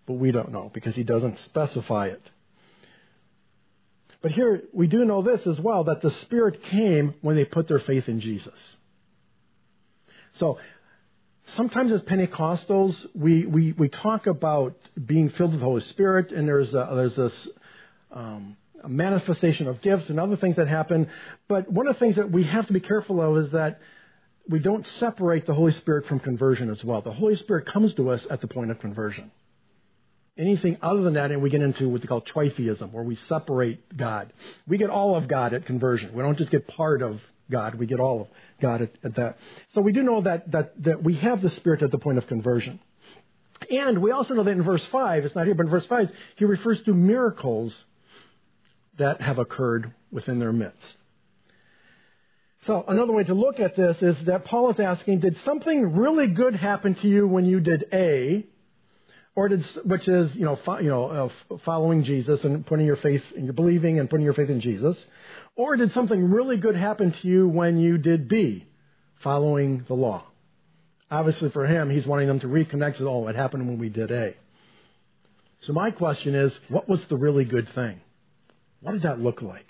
But 0.06 0.14
we 0.14 0.32
don't 0.32 0.52
know 0.52 0.70
because 0.72 0.96
he 0.96 1.04
doesn't 1.04 1.40
specify 1.40 2.10
it. 2.10 2.22
But 4.22 4.32
here 4.32 4.62
we 4.74 4.86
do 4.86 5.06
know 5.06 5.24
this 5.24 5.48
as 5.48 5.60
well 5.60 5.86
that 5.86 6.02
the 6.02 6.12
Spirit 6.12 6.62
came 6.62 7.16
when 7.22 7.36
they 7.36 7.46
put 7.46 7.68
their 7.68 7.80
faith 7.80 8.08
in 8.08 8.20
Jesus. 8.20 8.78
So 10.36 10.60
sometimes 11.48 11.92
as 11.92 12.02
Pentecostals, 12.02 13.06
we, 13.14 13.46
we, 13.46 13.72
we 13.74 13.90
talk 13.90 14.28
about 14.28 14.76
being 15.04 15.30
filled 15.30 15.52
with 15.52 15.60
the 15.60 15.66
Holy 15.66 15.82
Spirit, 15.82 16.32
and 16.32 16.48
there's, 16.48 16.74
a, 16.74 16.90
there's 16.94 17.16
this 17.16 17.48
um, 18.12 18.58
manifestation 18.88 19.68
of 19.68 19.82
gifts 19.82 20.10
and 20.10 20.20
other 20.20 20.36
things 20.36 20.56
that 20.56 20.68
happen. 20.68 21.10
But 21.48 21.72
one 21.72 21.88
of 21.88 21.96
the 21.96 22.00
things 22.00 22.16
that 22.16 22.32
we 22.32 22.44
have 22.44 22.68
to 22.68 22.74
be 22.74 22.80
careful 22.80 23.22
of 23.22 23.46
is 23.46 23.52
that 23.52 23.80
we 24.48 24.60
don't 24.60 24.86
separate 24.86 25.46
the 25.46 25.54
Holy 25.54 25.72
Spirit 25.72 26.06
from 26.06 26.20
conversion 26.20 26.70
as 26.70 26.84
well. 26.84 27.02
The 27.02 27.12
Holy 27.12 27.36
Spirit 27.36 27.66
comes 27.66 27.94
to 27.96 28.10
us 28.10 28.28
at 28.30 28.42
the 28.42 28.48
point 28.48 28.72
of 28.72 28.80
conversion. 28.80 29.32
Anything 30.38 30.78
other 30.82 31.02
than 31.02 31.14
that, 31.14 31.32
and 31.32 31.42
we 31.42 31.50
get 31.50 31.62
into 31.62 31.88
what 31.88 32.02
they 32.02 32.08
call 32.08 32.22
tritheism, 32.22 32.92
where 32.92 33.04
we 33.04 33.16
separate 33.16 33.96
God. 33.96 34.34
We 34.68 34.78
get 34.78 34.90
all 34.90 35.16
of 35.16 35.28
God 35.28 35.54
at 35.54 35.66
conversion. 35.66 36.14
We 36.14 36.24
don't 36.24 36.38
just 36.38 36.50
get 36.50 36.68
part 36.68 37.04
of 37.04 37.22
God, 37.54 37.76
we 37.76 37.86
get 37.86 38.00
all 38.00 38.22
of 38.22 38.28
God 38.60 38.82
at, 38.82 38.92
at 39.04 39.16
that. 39.16 39.38
So 39.70 39.82
we 39.82 39.94
do 39.94 40.02
know 40.02 40.22
that, 40.22 40.52
that, 40.52 40.84
that 40.84 41.04
we 41.04 41.14
have 41.16 41.42
the 41.42 41.50
Spirit 41.50 41.84
at 41.84 41.92
the 41.92 42.00
point 42.00 42.18
of 42.18 42.26
conversion. 42.28 42.80
And 43.70 44.00
we 44.00 44.12
also 44.12 44.34
know 44.34 44.44
that 44.44 44.52
in 44.52 44.64
verse 44.64 44.84
5, 44.86 45.24
it's 45.24 45.36
not 45.36 45.46
here, 45.46 45.56
but 45.56 45.68
in 45.68 45.72
verse 45.72 45.86
5, 45.86 46.12
he 46.36 46.46
refers 46.46 46.82
to 46.82 46.94
miracles 46.94 47.86
that 48.98 49.22
have 49.22 49.38
occurred 49.38 49.94
within 50.12 50.40
their 50.40 50.52
midst. 50.52 50.98
So 52.62 52.84
another 52.88 53.14
way 53.14 53.24
to 53.26 53.34
look 53.34 53.60
at 53.60 53.76
this 53.76 54.02
is 54.02 54.24
that 54.26 54.46
Paul 54.46 54.72
is 54.72 54.80
asking, 54.80 55.20
did 55.20 55.38
something 55.38 55.96
really 55.96 56.28
good 56.28 56.56
happen 56.56 56.96
to 56.96 57.08
you 57.08 57.28
when 57.28 57.46
you 57.46 57.60
did 57.60 57.86
A, 57.94 58.46
or 59.36 59.50
did, 59.50 59.66
which 59.84 60.08
is, 60.08 60.36
you 60.36 60.46
know, 60.46 60.56
fo- 60.58 60.80
you 60.80 60.90
know, 60.90 61.32
uh, 61.52 61.58
following 61.66 62.04
Jesus 62.04 62.44
and 62.44 62.66
putting 62.66 62.86
your 62.86 62.96
faith 62.96 63.24
and 63.36 63.46
your 63.46 63.54
believing 63.54 64.00
and 64.00 64.10
putting 64.10 64.24
your 64.24 64.34
faith 64.34 64.50
in 64.50 64.60
Jesus, 64.60 65.06
or 65.56 65.76
did 65.76 65.92
something 65.92 66.32
really 66.32 66.58
good 66.58 66.76
happen 66.76 67.12
to 67.12 67.28
you 67.28 67.48
when 67.48 67.78
you 67.78 67.98
did 67.98 68.28
B, 68.28 68.66
following 69.22 69.84
the 69.88 69.96
law? 69.96 70.24
Obviously, 71.10 71.50
for 71.50 71.66
him, 71.66 71.90
he's 71.90 72.06
wanting 72.06 72.28
them 72.28 72.40
to 72.42 72.48
reconnect 72.48 73.00
with, 73.00 73.08
oh, 73.08 73.28
it 73.28 73.36
happened 73.36 73.68
when 73.68 73.80
we 73.80 73.90
did 73.90 74.12
A. 74.12 74.36
So 75.62 75.74
my 75.74 75.92
question 75.92 76.36
is, 76.36 76.60
what 76.70 76.90
was 76.90 77.06
the 77.06 77.18
really 77.18 77.46
good 77.46 77.70
thing? 77.70 78.02
What 78.82 78.94
did 78.94 79.04
that 79.04 79.20
look 79.20 79.42
like? 79.42 79.66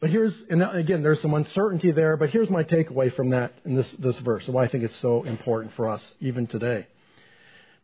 But 0.00 0.10
here's, 0.10 0.40
and 0.48 0.62
again, 0.62 1.02
there's 1.02 1.20
some 1.20 1.34
uncertainty 1.34 1.90
there, 1.90 2.16
but 2.16 2.30
here's 2.30 2.50
my 2.50 2.62
takeaway 2.62 3.12
from 3.12 3.30
that 3.30 3.52
in 3.64 3.74
this, 3.74 3.90
this 3.92 4.18
verse, 4.20 4.44
and 4.46 4.54
why 4.54 4.64
I 4.64 4.68
think 4.68 4.84
it's 4.84 4.94
so 4.96 5.24
important 5.24 5.72
for 5.74 5.88
us 5.88 6.14
even 6.20 6.46
today. 6.46 6.86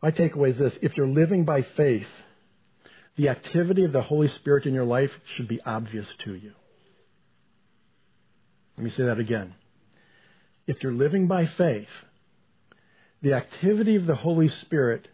My 0.01 0.11
takeaway 0.11 0.49
is 0.49 0.57
this 0.57 0.77
if 0.81 0.97
you're 0.97 1.07
living 1.07 1.45
by 1.45 1.61
faith, 1.61 2.09
the 3.15 3.29
activity 3.29 3.83
of 3.83 3.91
the 3.91 4.01
Holy 4.01 4.27
Spirit 4.27 4.65
in 4.65 4.73
your 4.73 4.85
life 4.85 5.11
should 5.25 5.47
be 5.47 5.61
obvious 5.61 6.13
to 6.19 6.33
you. 6.33 6.53
Let 8.77 8.83
me 8.83 8.89
say 8.89 9.03
that 9.05 9.19
again. 9.19 9.53
If 10.67 10.83
you're 10.83 10.91
living 10.91 11.27
by 11.27 11.45
faith, 11.45 11.89
the 13.21 13.33
activity 13.33 13.95
of 13.95 14.05
the 14.05 14.15
Holy 14.15 14.49
Spirit 14.49 15.07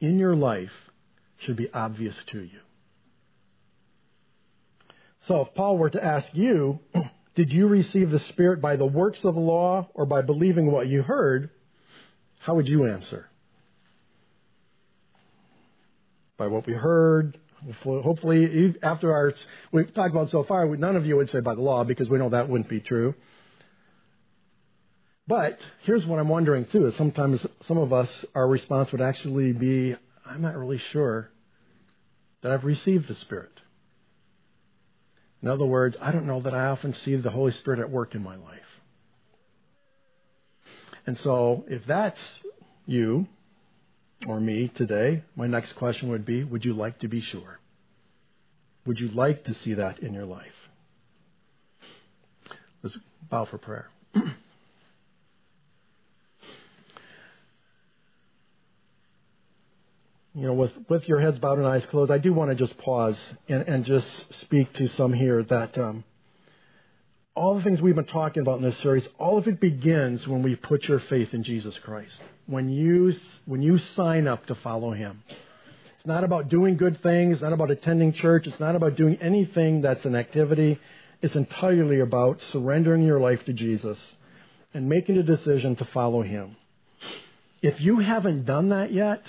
in 0.00 0.18
your 0.18 0.36
life 0.36 0.72
should 1.38 1.56
be 1.56 1.70
obvious 1.72 2.16
to 2.28 2.40
you. 2.40 2.60
So 5.22 5.40
if 5.42 5.54
Paul 5.54 5.78
were 5.78 5.90
to 5.90 6.02
ask 6.02 6.34
you, 6.34 6.78
did 7.34 7.52
you 7.52 7.66
receive 7.66 8.10
the 8.10 8.18
Spirit 8.20 8.60
by 8.60 8.76
the 8.76 8.86
works 8.86 9.24
of 9.24 9.34
the 9.34 9.40
law 9.40 9.88
or 9.94 10.06
by 10.06 10.22
believing 10.22 10.70
what 10.70 10.86
you 10.86 11.02
heard? 11.02 11.50
How 12.40 12.54
would 12.54 12.68
you 12.68 12.86
answer? 12.86 13.28
By 16.38 16.46
what 16.46 16.66
we 16.66 16.72
heard. 16.72 17.36
Hopefully, 17.82 18.74
after 18.82 19.12
our 19.12 19.34
we've 19.72 19.92
talked 19.92 20.12
about 20.12 20.30
so 20.30 20.44
far, 20.44 20.64
none 20.76 20.94
of 20.94 21.04
you 21.04 21.16
would 21.16 21.28
say 21.28 21.40
by 21.40 21.56
the 21.56 21.60
law 21.60 21.82
because 21.82 22.08
we 22.08 22.16
know 22.16 22.28
that 22.28 22.48
wouldn't 22.48 22.70
be 22.70 22.78
true. 22.78 23.16
But 25.26 25.58
here's 25.80 26.06
what 26.06 26.20
I'm 26.20 26.28
wondering 26.28 26.64
too: 26.66 26.86
is 26.86 26.94
sometimes 26.94 27.44
some 27.62 27.76
of 27.76 27.92
us, 27.92 28.24
our 28.36 28.46
response 28.46 28.92
would 28.92 29.00
actually 29.00 29.52
be, 29.52 29.96
"I'm 30.24 30.40
not 30.40 30.56
really 30.56 30.78
sure 30.78 31.28
that 32.42 32.52
I've 32.52 32.64
received 32.64 33.08
the 33.08 33.14
Spirit." 33.14 33.60
In 35.42 35.48
other 35.48 35.66
words, 35.66 35.96
I 36.00 36.12
don't 36.12 36.26
know 36.26 36.40
that 36.40 36.54
I 36.54 36.66
often 36.66 36.94
see 36.94 37.16
the 37.16 37.30
Holy 37.30 37.52
Spirit 37.52 37.80
at 37.80 37.90
work 37.90 38.14
in 38.14 38.22
my 38.22 38.36
life. 38.36 38.80
And 41.04 41.18
so, 41.18 41.64
if 41.68 41.84
that's 41.84 42.42
you 42.86 43.26
or 44.26 44.40
me 44.40 44.68
today, 44.68 45.22
my 45.36 45.46
next 45.46 45.72
question 45.74 46.08
would 46.10 46.24
be 46.24 46.44
Would 46.44 46.64
you 46.64 46.72
like 46.72 46.98
to 47.00 47.08
be 47.08 47.20
sure? 47.20 47.58
Would 48.86 48.98
you 48.98 49.08
like 49.08 49.44
to 49.44 49.54
see 49.54 49.74
that 49.74 49.98
in 50.00 50.14
your 50.14 50.24
life? 50.24 50.70
Let's 52.82 52.98
bow 53.30 53.44
for 53.44 53.58
prayer. 53.58 53.88
you 54.14 54.32
know, 60.34 60.54
with, 60.54 60.72
with 60.88 61.08
your 61.08 61.20
heads 61.20 61.38
bowed 61.38 61.58
and 61.58 61.66
eyes 61.66 61.84
closed, 61.86 62.10
I 62.10 62.18
do 62.18 62.32
want 62.32 62.50
to 62.50 62.54
just 62.54 62.78
pause 62.78 63.34
and, 63.48 63.68
and 63.68 63.84
just 63.84 64.32
speak 64.32 64.72
to 64.74 64.88
some 64.88 65.12
here 65.12 65.42
that 65.42 65.76
um, 65.76 66.04
all 67.38 67.54
the 67.54 67.62
things 67.62 67.80
we've 67.80 67.94
been 67.94 68.04
talking 68.04 68.42
about 68.42 68.58
in 68.58 68.64
this 68.64 68.76
series, 68.78 69.08
all 69.16 69.38
of 69.38 69.46
it 69.46 69.60
begins 69.60 70.26
when 70.26 70.42
we 70.42 70.56
put 70.56 70.82
your 70.88 70.98
faith 70.98 71.32
in 71.32 71.44
Jesus 71.44 71.78
Christ. 71.78 72.20
When 72.46 72.68
you, 72.68 73.14
when 73.46 73.62
you 73.62 73.78
sign 73.78 74.26
up 74.26 74.44
to 74.46 74.56
follow 74.56 74.90
Him. 74.90 75.22
It's 75.94 76.06
not 76.06 76.24
about 76.24 76.48
doing 76.48 76.76
good 76.76 77.00
things, 77.00 77.34
it's 77.34 77.42
not 77.42 77.52
about 77.52 77.70
attending 77.70 78.12
church, 78.12 78.48
it's 78.48 78.58
not 78.58 78.74
about 78.74 78.96
doing 78.96 79.18
anything 79.20 79.82
that's 79.82 80.04
an 80.04 80.16
activity. 80.16 80.80
It's 81.22 81.36
entirely 81.36 82.00
about 82.00 82.42
surrendering 82.42 83.02
your 83.02 83.20
life 83.20 83.44
to 83.44 83.52
Jesus 83.52 84.16
and 84.74 84.88
making 84.88 85.16
a 85.16 85.22
decision 85.22 85.76
to 85.76 85.84
follow 85.84 86.22
Him. 86.22 86.56
If 87.62 87.80
you 87.80 88.00
haven't 88.00 88.46
done 88.46 88.70
that 88.70 88.92
yet, 88.92 89.22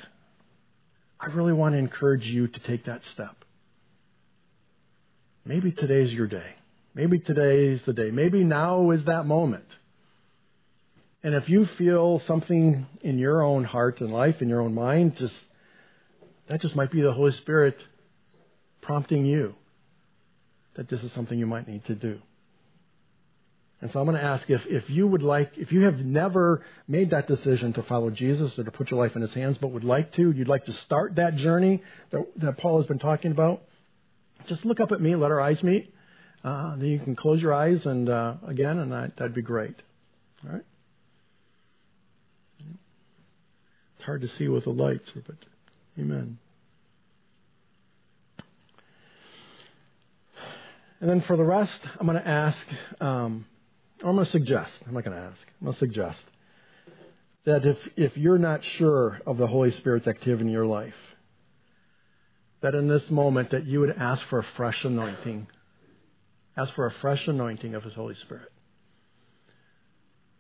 I 1.20 1.28
really 1.28 1.54
want 1.54 1.74
to 1.74 1.80
encourage 1.80 2.26
you 2.26 2.48
to 2.48 2.60
take 2.62 2.86
that 2.86 3.06
step. 3.06 3.36
Maybe 5.46 5.72
today's 5.72 6.12
your 6.12 6.28
day. 6.28 6.56
Maybe 6.94 7.20
today 7.20 7.66
is 7.66 7.82
the 7.84 7.94
day. 7.94 8.12
Maybe 8.12 8.44
now 8.44 8.92
is 8.92 9.06
that 9.06 9.26
moment. 9.26 9.66
And 11.22 11.36
if 11.36 11.50
you 11.50 11.66
feel 11.66 12.20
something 12.20 12.88
in 13.02 13.20
your 13.20 13.44
own 13.44 13.64
heart 13.64 14.02
and 14.02 14.12
life, 14.12 14.42
in 14.42 14.50
your 14.50 14.62
own 14.62 14.74
mind, 14.74 15.18
just 15.18 15.36
that 16.48 16.62
just 16.62 16.76
might 16.76 16.92
be 16.92 17.02
the 17.02 17.14
Holy 17.14 17.32
Spirit 17.32 17.78
prompting 18.82 19.26
you 19.26 19.56
that 20.76 20.88
this 20.88 21.04
is 21.04 21.12
something 21.12 21.38
you 21.38 21.46
might 21.46 21.68
need 21.68 21.84
to 21.86 21.96
do. 21.96 22.20
And 23.82 23.92
so 23.92 24.00
I'm 24.00 24.06
going 24.06 24.18
to 24.18 24.24
ask 24.24 24.50
if, 24.50 24.66
if 24.66 24.90
you 24.90 25.08
would 25.08 25.24
like, 25.24 25.58
if 25.58 25.72
you 25.72 25.82
have 25.82 26.00
never 26.00 26.64
made 26.88 27.12
that 27.12 27.28
decision 27.28 27.74
to 27.74 27.84
follow 27.84 28.10
Jesus 28.10 28.58
or 28.60 28.64
to 28.64 28.72
put 28.72 28.92
your 28.92 29.00
life 29.02 29.16
in 29.16 29.22
his 29.22 29.34
hands, 29.34 29.58
but 29.58 29.72
would 29.72 29.84
like 29.84 30.12
to, 30.14 30.32
you'd 30.32 30.50
like 30.50 30.66
to 30.66 30.72
start 30.72 31.16
that 31.16 31.36
journey 31.36 31.82
that, 32.12 32.26
that 32.38 32.58
Paul 32.58 32.78
has 32.78 32.88
been 32.88 33.00
talking 33.00 33.32
about, 33.32 33.62
just 34.48 34.66
look 34.66 34.80
up 34.80 34.92
at 34.92 35.00
me, 35.00 35.16
let 35.16 35.32
our 35.32 35.40
eyes 35.40 35.62
meet. 35.64 35.94
Uh, 36.44 36.76
then 36.78 36.88
you 36.88 37.00
can 37.00 37.16
close 37.16 37.42
your 37.42 37.54
eyes 37.54 37.86
and 37.86 38.08
uh, 38.08 38.36
again, 38.48 38.80
and 38.80 38.92
that, 38.92 39.18
that'd 39.18 39.34
be 39.34 39.42
great. 39.42 39.76
All 40.46 40.54
right? 40.54 40.64
It's 43.96 44.06
hard 44.06 44.22
to 44.22 44.28
see 44.30 44.48
with 44.48 44.64
the 44.64 44.70
lights, 44.70 45.12
but 45.14 45.36
amen. 46.00 46.38
And 51.02 51.10
then 51.10 51.22
for 51.22 51.36
the 51.36 51.44
rest, 51.44 51.82
I'm 52.00 52.08
going 52.08 52.22
to 52.22 52.28
ask, 52.28 52.66
um, 53.00 53.46
or 54.02 54.10
I'm 54.10 54.16
going 54.16 54.26
to 54.26 54.32
suggest, 54.32 54.82
I'm 54.88 54.94
not 54.94 55.04
going 55.04 55.18
to 55.18 55.24
ask, 55.24 55.46
I'm 55.60 55.66
going 55.66 55.74
to 55.74 55.80
suggest 55.80 56.24
that 57.46 57.66
if, 57.66 57.78
if 57.96 58.18
you're 58.18 58.38
not 58.38 58.64
sure 58.64 59.20
of 59.26 59.38
the 59.38 59.48
Holy 59.48 59.72
Spirit's 59.72 60.08
activity 60.08 60.46
in 60.46 60.52
your 60.52 60.66
life, 60.66 60.94
that 62.62 62.76
in 62.76 62.88
this 62.88 63.10
moment 63.10 63.52
that 63.52 63.66
you 63.66 63.80
would 63.80 63.96
ask 63.98 64.26
for 64.28 64.40
a 64.40 64.44
fresh 64.44 64.84
anointing. 64.84 65.48
Ask 66.60 66.74
for 66.74 66.86
a 66.86 66.92
fresh 66.92 67.26
anointing 67.26 67.74
of 67.74 67.86
His 67.86 67.94
Holy 67.94 68.16
Spirit. 68.16 68.52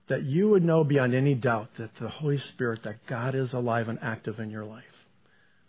That 0.07 0.23
you 0.23 0.49
would 0.49 0.65
know 0.65 0.83
beyond 0.83 1.13
any 1.13 1.33
doubt 1.33 1.69
that 1.77 1.95
the 1.95 2.09
Holy 2.09 2.39
Spirit, 2.39 2.83
that 2.83 3.05
God 3.07 3.35
is 3.35 3.53
alive 3.53 3.87
and 3.87 3.97
active 4.01 4.37
in 4.37 4.49
your 4.49 4.65
life. 4.65 4.83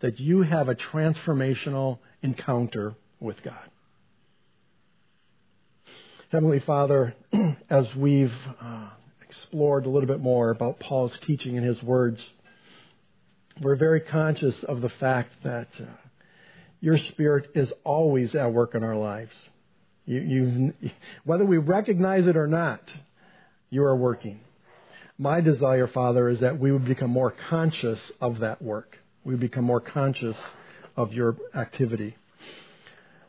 That 0.00 0.18
you 0.18 0.42
have 0.42 0.68
a 0.68 0.74
transformational 0.74 2.00
encounter 2.20 2.96
with 3.20 3.40
God. 3.44 3.70
Heavenly 6.32 6.58
Father, 6.58 7.14
as 7.70 7.94
we've 7.94 8.34
uh, 8.60 8.88
explored 9.22 9.86
a 9.86 9.88
little 9.88 10.08
bit 10.08 10.20
more 10.20 10.50
about 10.50 10.80
Paul's 10.80 11.16
teaching 11.18 11.58
and 11.58 11.64
his 11.64 11.80
words, 11.80 12.32
we're 13.60 13.76
very 13.76 14.00
conscious 14.00 14.64
of 14.64 14.80
the 14.80 14.88
fact 14.88 15.32
that 15.44 15.68
uh, 15.80 15.84
your 16.80 16.98
Spirit 16.98 17.52
is 17.54 17.72
always 17.84 18.34
at 18.34 18.52
work 18.52 18.74
in 18.74 18.82
our 18.82 18.96
lives. 18.96 19.50
You, 20.10 20.74
whether 21.24 21.44
we 21.44 21.58
recognize 21.58 22.26
it 22.26 22.36
or 22.36 22.48
not, 22.48 22.92
you 23.70 23.84
are 23.84 23.94
working. 23.94 24.40
My 25.16 25.40
desire, 25.40 25.86
Father, 25.86 26.28
is 26.28 26.40
that 26.40 26.58
we 26.58 26.72
would 26.72 26.84
become 26.84 27.10
more 27.10 27.30
conscious 27.30 28.10
of 28.20 28.40
that 28.40 28.60
work. 28.60 28.98
We 29.22 29.36
become 29.36 29.64
more 29.64 29.80
conscious 29.80 30.36
of 30.96 31.12
your 31.12 31.36
activity. 31.54 32.16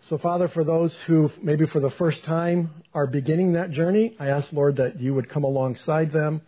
So, 0.02 0.18
Father, 0.18 0.48
for 0.48 0.64
those 0.64 0.96
who 1.02 1.32
maybe 1.44 1.68
for 1.68 1.80
the 1.80 1.92
first 1.92 2.24
time 2.24 2.72
are 2.96 3.06
beginning 3.06 3.54
that 3.54 3.70
journey, 3.70 4.16
I 4.20 4.30
ask, 4.30 4.52
Lord, 4.52 4.78
that 4.78 5.00
you 5.00 5.14
would 5.14 5.30
come 5.30 5.44
alongside 5.44 6.12
them 6.12 6.42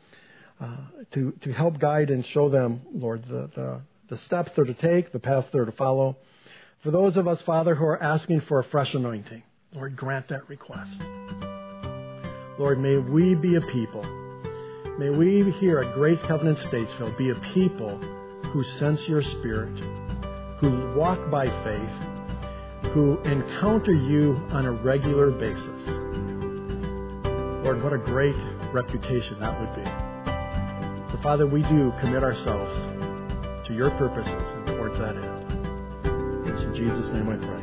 uh, 0.59 0.77
to, 1.11 1.33
to 1.41 1.53
help 1.53 1.77
guide 1.77 2.09
and 2.09 2.25
show 2.25 2.49
them, 2.49 2.81
Lord, 2.91 3.23
the, 3.25 3.51
the, 3.53 3.81
the 4.07 4.17
steps 4.17 4.51
they're 4.53 4.65
to 4.65 4.73
take, 4.73 5.11
the 5.11 5.19
path 5.19 5.49
they're 5.51 5.65
to 5.65 5.71
follow. 5.73 6.17
For 6.81 6.89
those 6.89 7.17
of 7.17 7.27
us, 7.27 7.41
Father, 7.43 7.75
who 7.75 7.85
are 7.85 8.01
asking 8.01 8.41
for 8.41 8.57
a 8.57 8.63
fresh 8.63 8.95
anointing, 8.95 9.43
Lord, 9.75 9.95
grant 9.95 10.27
that 10.27 10.47
request. 10.49 11.01
Lord, 12.59 12.79
may 12.79 12.97
we 12.97 13.33
be 13.33 13.55
a 13.55 13.61
people. 13.61 14.03
May 14.99 15.09
we 15.09 15.49
here 15.53 15.79
at 15.79 15.95
Grace 15.95 16.19
Covenant 16.27 16.59
Statesville 16.59 17.17
be 17.17 17.31
a 17.31 17.35
people 17.53 17.97
who 18.51 18.63
sense 18.63 19.07
your 19.07 19.23
spirit, 19.23 19.75
who 20.59 20.93
walk 20.95 21.31
by 21.31 21.47
faith, 21.63 22.91
who 22.93 23.19
encounter 23.21 23.93
you 23.93 24.35
on 24.51 24.67
a 24.67 24.71
regular 24.71 25.31
basis. 25.31 25.87
Lord, 27.65 27.81
what 27.81 27.93
a 27.93 27.97
great 27.97 28.35
reputation 28.71 29.39
that 29.39 29.59
would 29.59 29.75
be. 29.75 31.11
So, 31.11 31.23
Father, 31.23 31.47
we 31.47 31.63
do 31.63 31.91
commit 31.99 32.23
ourselves 32.23 32.71
to 33.67 33.73
your 33.73 33.89
purposes 33.91 34.31
and 34.31 34.67
towards 34.67 34.99
that 34.99 35.15
end. 35.15 36.49
It's 36.49 36.61
in 36.61 36.75
Jesus' 36.75 37.09
name 37.09 37.29
I 37.29 37.37
pray. 37.37 37.62